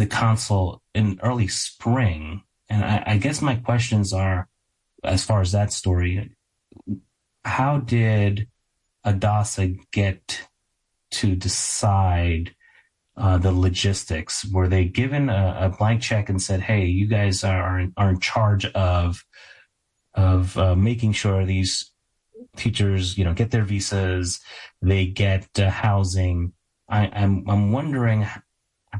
[0.00, 2.42] the consul in early spring.
[2.70, 4.48] And I, I guess my questions are,
[5.04, 6.30] as far as that story,
[7.44, 8.48] how did
[9.04, 10.48] Adasa get
[11.10, 12.54] to decide
[13.16, 14.44] uh, the logistics?
[14.50, 18.20] Were they given a, a, blank check and said, "Hey, you guys are are in
[18.20, 19.24] charge of
[20.14, 21.90] of uh, making sure these
[22.56, 24.40] teachers, you know, get their visas,
[24.80, 26.52] they get uh, housing"?
[26.88, 28.26] I, I'm I'm wondering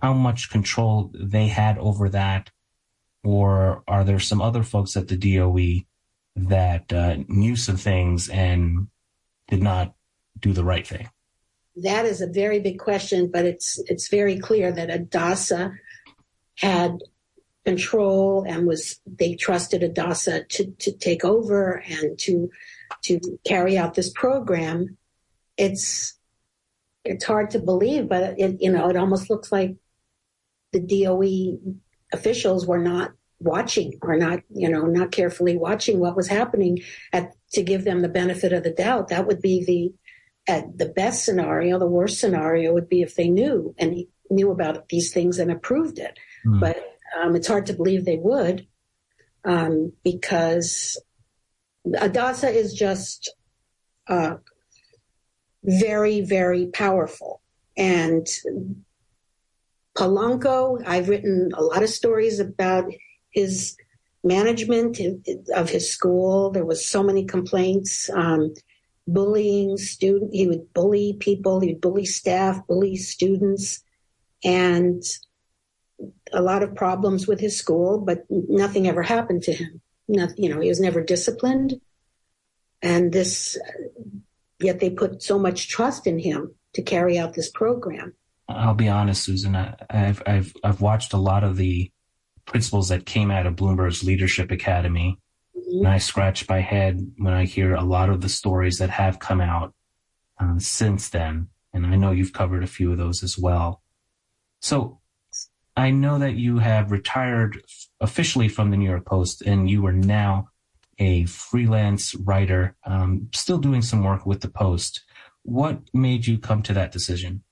[0.03, 2.51] how much control they had over that,
[3.25, 5.85] or are there some other folks at the DOE
[6.37, 8.89] that uh, knew some things and
[9.49, 9.95] did not
[10.39, 11.09] do the right thing?
[11.77, 15.77] that is a very big question, but it's it's very clear that Adasa
[16.57, 16.99] had
[17.65, 22.51] control and was they trusted Adasa to to take over and to
[23.05, 24.97] to carry out this program.
[25.57, 26.19] It's
[27.05, 29.77] it's hard to believe, but it, you know it almost looks like
[30.73, 31.59] the DOE
[32.13, 36.79] officials were not watching or not you know not carefully watching what was happening
[37.13, 39.09] at to give them the benefit of the doubt.
[39.09, 43.29] That would be the at the best scenario, the worst scenario would be if they
[43.29, 46.19] knew and knew about these things and approved it.
[46.47, 46.61] Mm.
[46.61, 46.83] But
[47.21, 48.67] um, it's hard to believe they would
[49.45, 51.01] um, because
[51.87, 53.33] Adasa is just
[54.09, 54.37] uh,
[55.63, 57.41] very, very powerful.
[57.77, 58.27] And
[60.01, 62.91] Polanco, I've written a lot of stories about
[63.29, 63.77] his
[64.25, 64.99] management
[65.55, 66.51] of his school.
[66.51, 68.09] There was so many complaints.
[68.09, 68.55] Um,
[69.07, 70.35] bullying student.
[70.35, 71.61] He would bully people.
[71.61, 73.85] He'd bully staff, bully students,
[74.43, 75.03] and
[76.33, 77.99] a lot of problems with his school.
[77.99, 79.83] But nothing ever happened to him.
[80.09, 81.79] You know, he was never disciplined,
[82.81, 83.59] and this.
[84.61, 88.15] Yet they put so much trust in him to carry out this program.
[88.51, 89.57] I'll be honest, Susan.
[89.57, 91.91] I, have I've I've watched a lot of the
[92.47, 95.19] principals that came out of Bloomberg's Leadership Academy
[95.71, 99.19] and I scratch my head when I hear a lot of the stories that have
[99.19, 99.75] come out
[100.41, 101.49] uh, since then.
[101.73, 103.83] And I know you've covered a few of those as well.
[104.61, 105.01] So
[105.77, 107.63] I know that you have retired
[108.01, 110.49] officially from the New York Post and you are now
[110.99, 115.05] a freelance writer, um, still doing some work with the Post.
[115.43, 117.45] What made you come to that decision?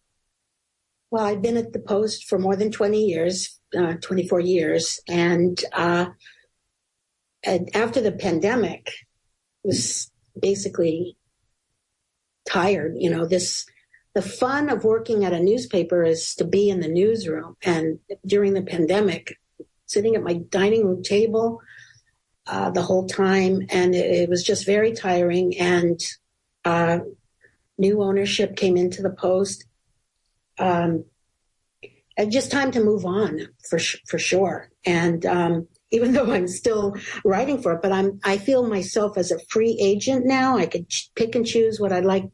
[1.11, 5.59] Well, I've been at the Post for more than 20 years, uh, 24 years, and
[5.73, 6.07] uh,
[7.43, 8.93] and after the pandemic
[9.63, 11.17] was basically
[12.49, 13.67] tired you know this
[14.19, 17.57] the fun of working at a newspaper is to be in the newsroom.
[17.63, 19.39] And during the pandemic
[19.87, 21.61] sitting at my dining room table
[22.49, 25.57] uh, the whole time and it, it, was just very tiring.
[25.59, 26.01] And
[26.65, 26.99] uh,
[27.79, 29.67] new ownership came into the post
[30.59, 31.05] um,
[32.29, 37.61] just time to move on for for sure and um, even though I'm still writing
[37.63, 40.57] for it, but I'm, I feel myself as a free agent now.
[40.57, 42.25] I could pick and choose what I'd like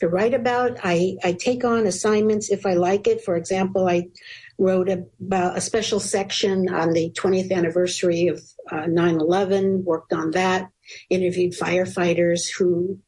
[0.00, 0.78] to write about.
[0.84, 3.24] I, I take on assignments if I like it.
[3.24, 4.08] For example, I
[4.56, 10.68] wrote about a special section on the 20th anniversary of uh, 9-11, worked on that,
[11.10, 12.98] interviewed firefighters who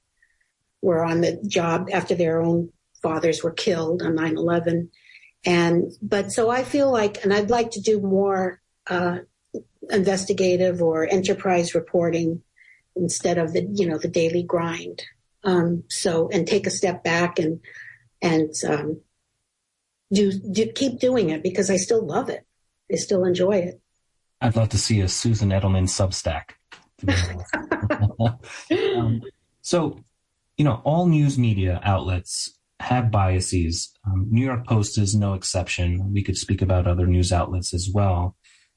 [0.82, 2.72] were on the job after their own
[3.03, 4.88] fathers were killed on 9-11.
[5.44, 9.18] And, but so I feel like, and I'd like to do more, uh,
[9.88, 12.42] investigative or enterprise reporting
[12.96, 15.03] instead of the you know the daily grind.
[15.42, 17.61] Um, so and take a step back and
[18.20, 19.01] and um,
[20.12, 22.44] do, do keep doing it because I still love it.
[22.92, 23.80] I still enjoy it.
[24.40, 26.57] I'd love to see a Susan Edelman Substack.
[28.96, 29.22] um,
[29.62, 29.98] so,
[30.59, 33.92] you know, all news media outlets have biases.
[34.06, 36.12] Um, New York Post is no exception.
[36.12, 38.36] We could speak about other news outlets as well.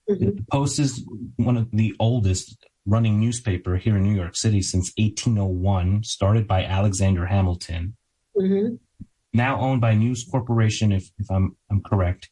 [0.10, 0.26] Mm-hmm.
[0.26, 1.06] The Post is
[1.38, 6.66] one of the oldest running newspaper here in New York City since 1801, started by
[6.66, 7.96] Alexander Hamilton.
[8.38, 8.76] Mm-hmm.
[9.32, 12.30] Now owned by News Corporation, if, if I'm, I'm correct.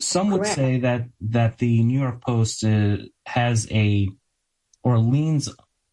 [0.00, 0.38] Some correct.
[0.38, 2.96] would say that, that the New York Post uh,
[3.26, 4.08] has a,
[4.82, 5.50] or leans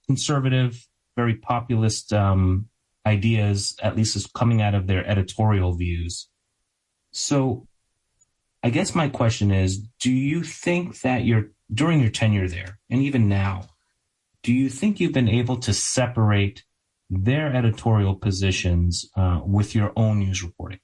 [0.08, 0.88] conservative,
[1.18, 2.70] very populist um,
[3.16, 6.30] ideas, at least is coming out of their editorial views.
[7.12, 7.68] So
[8.64, 13.02] I guess my question is, do you think that you're during your tenure there and
[13.02, 13.56] even now,
[14.44, 16.64] do you think you've been able to separate
[17.10, 20.80] their editorial positions uh, with your own news reporting?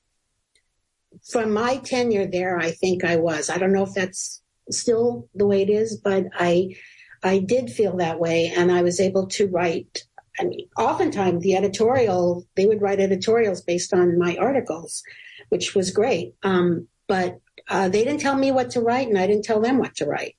[1.31, 3.49] From my tenure there, I think I was.
[3.49, 6.75] I don't know if that's still the way it is, but I
[7.23, 10.03] I did feel that way, and I was able to write.
[10.39, 15.03] I mean, oftentimes the editorial they would write editorials based on my articles,
[15.49, 16.33] which was great.
[16.43, 19.77] Um, but uh, they didn't tell me what to write, and I didn't tell them
[19.77, 20.35] what to write.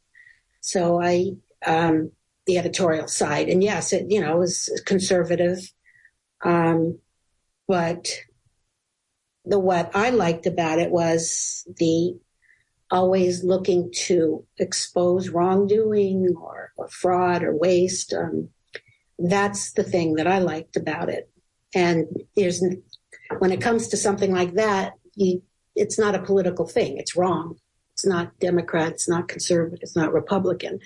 [0.61, 1.33] So I,
[1.65, 2.11] um,
[2.47, 5.73] the editorial side, and yes, it you know was conservative,
[6.43, 6.99] um,
[7.69, 8.09] but
[9.45, 12.17] the what I liked about it was the
[12.91, 18.13] always looking to expose wrongdoing or, or fraud or waste.
[18.13, 18.51] Um,
[19.19, 21.31] that's the thing that I liked about it.
[21.75, 22.07] And
[22.37, 22.63] there's,
[23.39, 25.43] when it comes to something like that, you,
[25.75, 26.99] it's not a political thing.
[26.99, 27.57] It's wrong.
[27.95, 28.93] It's not Democrat.
[28.93, 29.81] It's not conservative.
[29.83, 30.81] It's not Republican.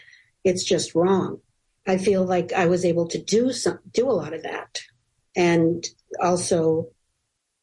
[0.45, 1.41] It's just wrong.
[1.87, 4.81] I feel like I was able to do some, do a lot of that
[5.35, 5.87] and
[6.23, 6.89] also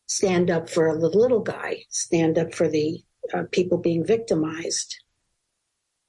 [0.07, 3.03] stand up for the little guy, stand up for the
[3.33, 4.95] uh, people being victimized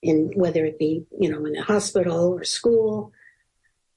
[0.02, 3.12] in whether it be, you know, in a hospital or school.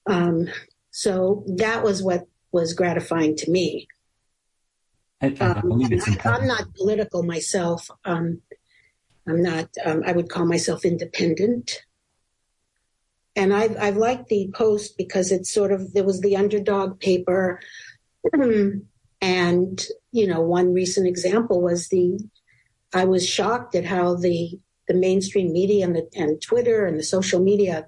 [0.09, 0.49] Um,
[0.91, 3.87] so that was what was gratifying to me.
[5.21, 5.39] I, it's
[6.25, 7.89] Um, not political myself.
[8.05, 8.41] Um,
[9.27, 9.69] I'm not.
[9.85, 11.83] Um, I would call myself independent.
[13.35, 17.59] And I've I've liked the Post because it's sort of there was the underdog paper,
[19.21, 22.19] and you know one recent example was the.
[22.91, 27.03] I was shocked at how the the mainstream media and the and Twitter and the
[27.03, 27.87] social media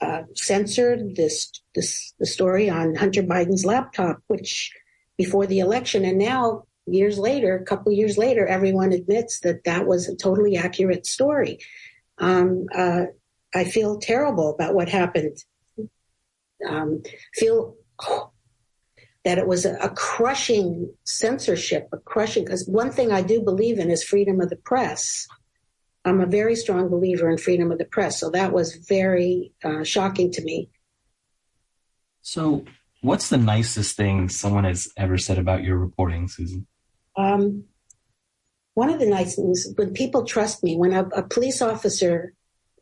[0.00, 4.72] uh, censored this this the story on Hunter Biden's laptop, which
[5.16, 9.86] before the election, and now years later, a couple years later, everyone admits that that
[9.86, 11.58] was a totally accurate story.
[12.18, 13.06] Um, uh,
[13.54, 15.36] I feel terrible about what happened.
[16.68, 17.02] Um,
[17.34, 17.76] feel
[19.24, 22.44] that it was a, a crushing censorship, a crushing.
[22.44, 25.26] Because one thing I do believe in is freedom of the press.
[26.08, 29.84] I'm a very strong believer in freedom of the press, so that was very uh,
[29.84, 30.70] shocking to me.
[32.22, 32.64] So,
[33.02, 36.66] what's the nicest thing someone has ever said about your reporting, Susan?
[37.16, 37.64] Um,
[38.74, 42.32] one of the nice things when people trust me, when a, a police officer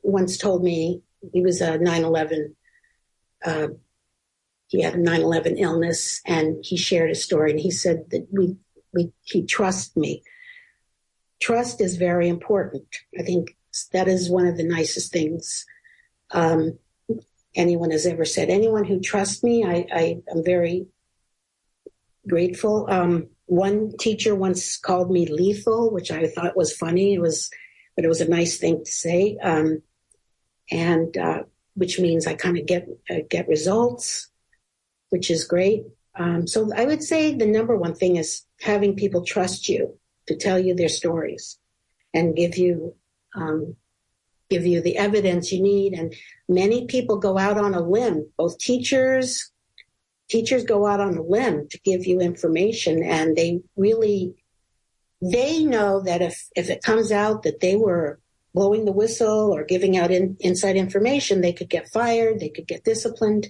[0.03, 1.03] once told me
[1.33, 2.55] he was a 9/11,
[3.45, 3.68] uh,
[4.68, 8.57] he had a 9/11 illness, and he shared his story, and he said that we
[8.93, 10.22] we he trusts me.
[11.41, 12.87] Trust is very important.
[13.18, 13.57] I think
[13.93, 15.66] that is one of the nicest things
[16.30, 16.78] um,
[17.55, 18.49] anyone has ever said.
[18.49, 20.87] Anyone who trusts me, I, I am very
[22.26, 22.87] grateful.
[22.89, 27.14] Um, one teacher once called me lethal, which I thought was funny.
[27.14, 27.51] It was,
[27.95, 29.39] but it was a nice thing to say.
[29.43, 29.82] Um,
[30.70, 31.43] and, uh,
[31.74, 34.28] which means I kind of get, uh, get results,
[35.11, 35.84] which is great.
[36.18, 39.99] Um, so I would say the number one thing is having people trust you
[40.29, 41.59] to tell you their stories
[42.14, 42.95] and give you,
[43.35, 43.77] um,
[44.49, 45.93] give you the evidence you need.
[45.93, 46.14] And
[46.49, 49.51] many people go out on a limb, both teachers,
[50.29, 53.03] teachers go out on a limb to give you information.
[53.03, 54.35] And they really
[55.22, 58.20] they know that if if it comes out that they were
[58.55, 62.66] blowing the whistle or giving out in, inside information they could get fired they could
[62.66, 63.49] get disciplined.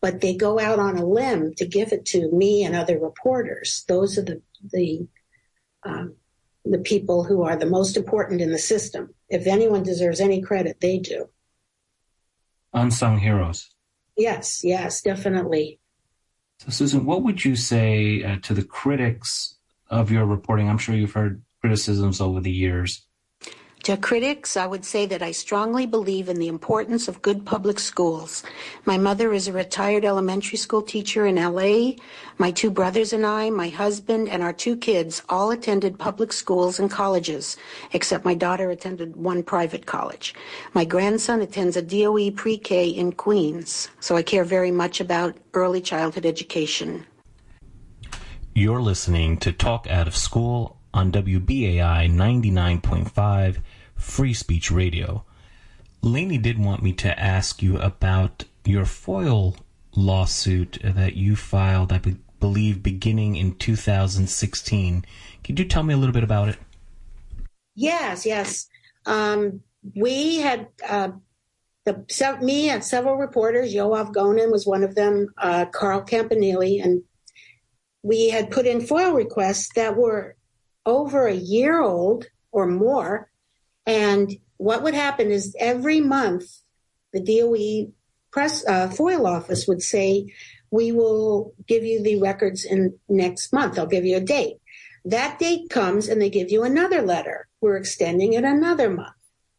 [0.00, 3.84] But they go out on a limb to give it to me and other reporters.
[3.88, 4.42] Those are the
[4.72, 5.06] the
[5.84, 6.14] um,
[6.64, 10.78] the people who are the most important in the system if anyone deserves any credit
[10.80, 11.28] they do
[12.72, 13.70] Unsung heroes.
[14.16, 15.78] yes yes definitely
[16.60, 19.56] So, Susan, what would you say uh, to the critics
[19.90, 20.68] of your reporting?
[20.68, 23.06] I'm sure you've heard criticisms over the years.
[23.84, 27.78] To critics, I would say that I strongly believe in the importance of good public
[27.78, 28.42] schools.
[28.86, 31.96] My mother is a retired elementary school teacher in LA.
[32.38, 36.78] My two brothers and I, my husband, and our two kids all attended public schools
[36.78, 37.58] and colleges,
[37.92, 40.34] except my daughter attended one private college.
[40.72, 45.36] My grandson attends a DOE pre K in Queens, so I care very much about
[45.52, 47.04] early childhood education.
[48.54, 53.58] You're listening to Talk Out of School on WBAI 99.5
[54.04, 55.24] Free Speech Radio.
[56.00, 59.56] Lainey did want me to ask you about your FOIL
[59.96, 65.04] lawsuit that you filed, I be- believe, beginning in 2016.
[65.42, 66.58] Could you tell me a little bit about it?
[67.74, 68.68] Yes, yes.
[69.06, 69.62] Um,
[69.96, 71.08] we had uh,
[71.84, 73.74] the se- me and several reporters.
[73.74, 75.28] Yoav Gonen was one of them.
[75.38, 77.02] Uh, Carl Campanile, and
[78.02, 80.36] we had put in FOIL requests that were
[80.86, 83.30] over a year old or more.
[83.86, 86.44] And what would happen is every month,
[87.12, 87.92] the DOE
[88.32, 90.32] press uh, FOIL office would say,
[90.70, 93.78] "We will give you the records in next month.
[93.78, 94.56] I'll give you a date."
[95.04, 97.48] That date comes and they give you another letter.
[97.60, 99.16] We're extending it another month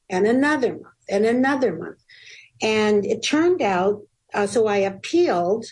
[0.10, 2.00] and another month and another month.
[2.62, 4.02] And it turned out,
[4.34, 5.66] uh, so I appealed.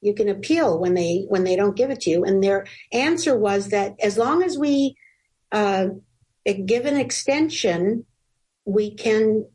[0.00, 3.36] You can appeal when they when they don't give it to you, and their answer
[3.36, 4.96] was that as long as we
[5.52, 5.88] uh,
[6.44, 8.04] give an extension,
[8.64, 9.46] we can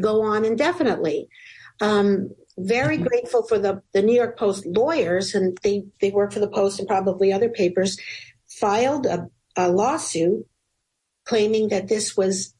[0.00, 1.28] go on indefinitely.
[1.80, 6.40] Um, very grateful for the the New York Post lawyers, and they they work for
[6.40, 7.98] the Post and probably other papers
[8.46, 10.46] filed a, a lawsuit
[11.24, 12.54] claiming that this was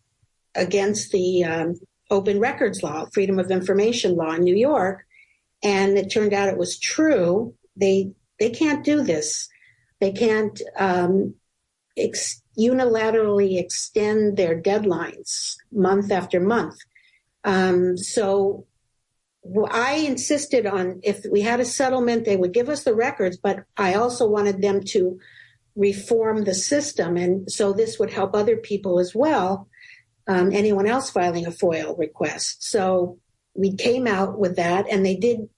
[0.55, 1.75] against the um,
[2.11, 5.05] open records law, freedom of information law in New York.
[5.62, 7.55] And it turned out it was true.
[7.77, 9.49] They they can't do this.
[10.01, 11.35] They can't um,
[11.97, 16.77] ex- unilaterally extend their deadlines month after month.
[17.45, 18.67] Um, so
[19.71, 23.65] I insisted on if we had a settlement, they would give us the records, but
[23.77, 25.19] I also wanted them to
[25.77, 27.17] reform the system.
[27.17, 29.69] And so this would help other people as well,
[30.27, 32.65] um, anyone else filing a FOIL request.
[32.65, 33.19] So
[33.55, 35.49] we came out with that and they did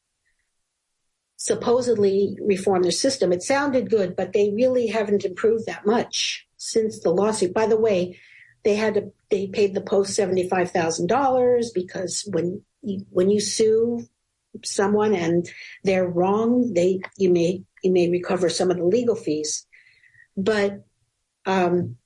[1.37, 3.33] supposedly reform their system.
[3.33, 7.55] It sounded good, but they really haven't improved that much since the lawsuit.
[7.55, 8.19] By the way,
[8.65, 14.07] they had to, they paid the post $75,000 because when you, when you sue
[14.65, 15.49] someone and
[15.85, 19.67] they're wrong, they, you may, you may recover some of the legal fees
[20.37, 20.85] but
[21.47, 21.97] um,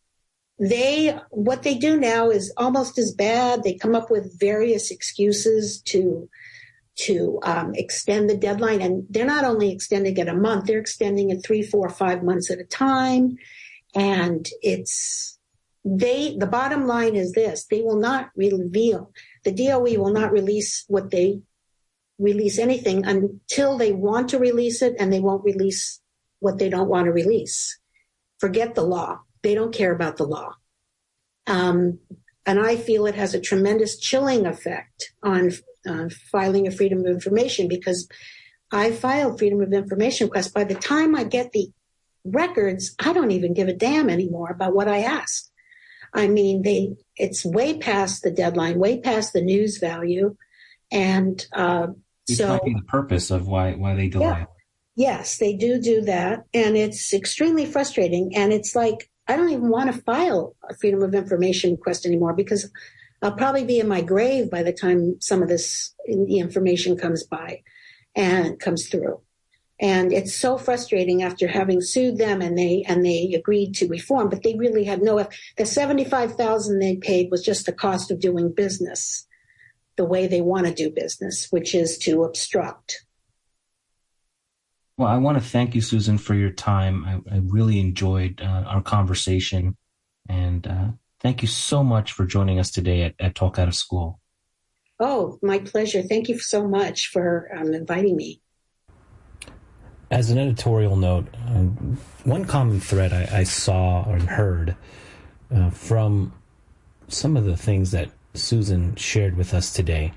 [0.59, 3.63] they what they do now is almost as bad.
[3.63, 6.29] They come up with various excuses to
[6.97, 11.31] to um, extend the deadline, and they're not only extending it a month; they're extending
[11.31, 13.37] it three, four, five months at a time.
[13.95, 15.39] And it's
[15.85, 16.37] they.
[16.37, 19.13] The bottom line is this: they will not reveal.
[19.45, 21.41] The DOE will not release what they
[22.19, 26.01] release anything until they want to release it, and they won't release
[26.39, 27.81] what they don't want to release
[28.41, 29.21] forget the law.
[29.43, 30.55] They don't care about the law.
[31.47, 31.99] Um,
[32.47, 35.53] and I feel it has a tremendous chilling effect on
[35.87, 38.09] uh, filing a freedom of information because
[38.73, 40.55] I filed freedom of information request.
[40.55, 41.71] By the time I get the
[42.25, 45.51] records, I don't even give a damn anymore about what I asked.
[46.13, 50.37] I mean, they it's way past the deadline, way past the news value,
[50.91, 51.89] and uh,
[52.29, 54.27] so the purpose of why why they delay.
[54.27, 54.47] Yeah.
[54.97, 56.45] Yes, they do do that.
[56.53, 58.37] And it's extremely frustrating.
[58.37, 62.35] And it's like, I don't even want to file a Freedom of Information request anymore
[62.35, 62.71] because
[63.23, 67.25] I'll probably be in my grave by the time some of this the information comes
[67.25, 67.63] by
[68.15, 69.21] and comes through.
[69.81, 74.29] And it's so frustrating after having sued them and they and they agreed to reform,
[74.29, 75.27] but they really had no
[75.57, 79.27] the seventy five thousand they paid was just the cost of doing business
[79.97, 83.05] the way they want to do business, which is to obstruct.
[84.97, 87.05] Well, I want to thank you, Susan, for your time.
[87.07, 89.77] I, I really enjoyed uh, our conversation.
[90.29, 90.89] And uh,
[91.21, 94.21] thank you so much for joining us today at, at, Talk Out of School.
[94.99, 96.03] Oh, my pleasure.
[96.03, 98.43] Thank you so much for um, inviting me.
[100.11, 104.75] As an editorial note, um, one common thread I, I saw and heard
[105.55, 106.33] uh, from
[107.07, 110.13] some of the things that Susan shared with us today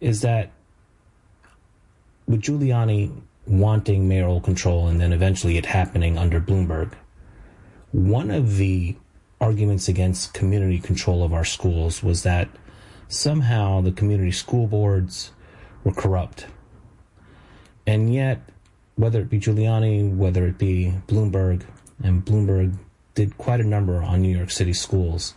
[0.00, 0.50] is that
[2.26, 3.10] with Giuliani
[3.46, 6.92] wanting mayoral control and then eventually it happening under Bloomberg.
[7.92, 8.96] One of the
[9.40, 12.48] arguments against community control of our schools was that
[13.08, 15.32] somehow the community school boards
[15.84, 16.46] were corrupt.
[17.86, 18.42] And yet,
[18.98, 21.62] whether it be Giuliani, whether it be Bloomberg,
[22.02, 22.76] and Bloomberg
[23.14, 25.34] did quite a number on New York City schools.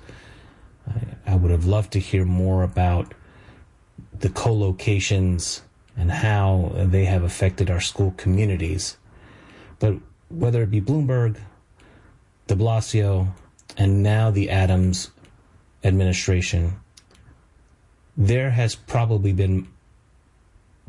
[0.90, 3.14] I, I would have loved to hear more about
[4.18, 5.62] the co-locations
[5.96, 8.98] and how they have affected our school communities.
[9.78, 9.98] But
[10.30, 11.38] whether it be Bloomberg,
[12.48, 13.28] de Blasio,
[13.78, 15.12] and now the Adams
[15.84, 16.80] administration,
[18.18, 19.68] there has probably been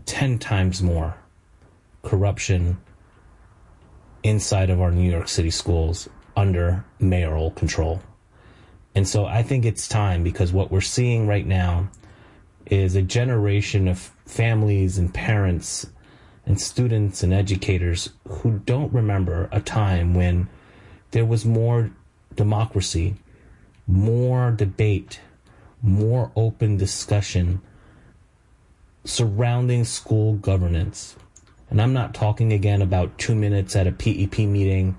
[0.06, 1.16] 10 times more
[2.02, 2.78] corruption
[4.22, 8.02] inside of our New York City schools under mayoral control.
[8.94, 11.88] And so I think it's time because what we're seeing right now
[12.66, 15.86] is a generation of families and parents
[16.44, 20.48] and students and educators who don't remember a time when
[21.12, 21.90] there was more
[22.34, 23.14] democracy,
[23.86, 25.20] more debate,
[25.82, 27.60] more open discussion
[29.04, 31.16] surrounding school governance.
[31.72, 34.98] And I'm not talking again about two minutes at a PEP meeting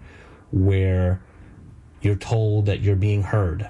[0.52, 1.22] where
[2.02, 3.70] you're told that you're being heard.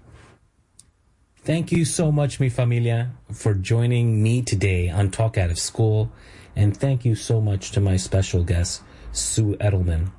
[1.36, 6.10] Thank you so much, mi familia, for joining me today on Talk Out of School.
[6.56, 8.82] And thank you so much to my special guest,
[9.12, 10.10] Sue Edelman.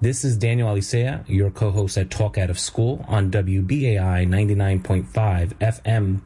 [0.00, 6.20] This is Daniel Alicea, your co-host at Talk Out of School on WBAI 99.5 FM,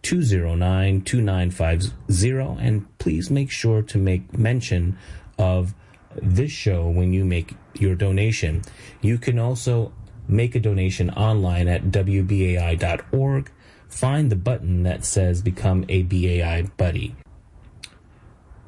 [0.00, 2.66] 209 2950.
[2.66, 4.96] And please make sure to make mention
[5.38, 5.74] of
[6.14, 8.62] this show when you make your donation.
[9.00, 9.92] You can also
[10.30, 13.50] make a donation online at WBAI.org.
[13.88, 17.16] Find the button that says Become a BAI Buddy.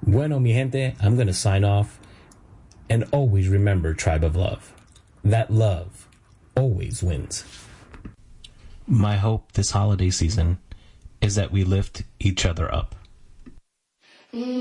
[0.04, 2.00] Bueno, mi gente, I'm going to sign off.
[2.90, 4.74] And always remember Tribe of Love.
[5.24, 6.08] That love
[6.56, 7.44] always wins.
[8.86, 10.58] My hope this holiday season
[11.20, 12.96] is that we lift each other up.
[14.32, 14.52] Lift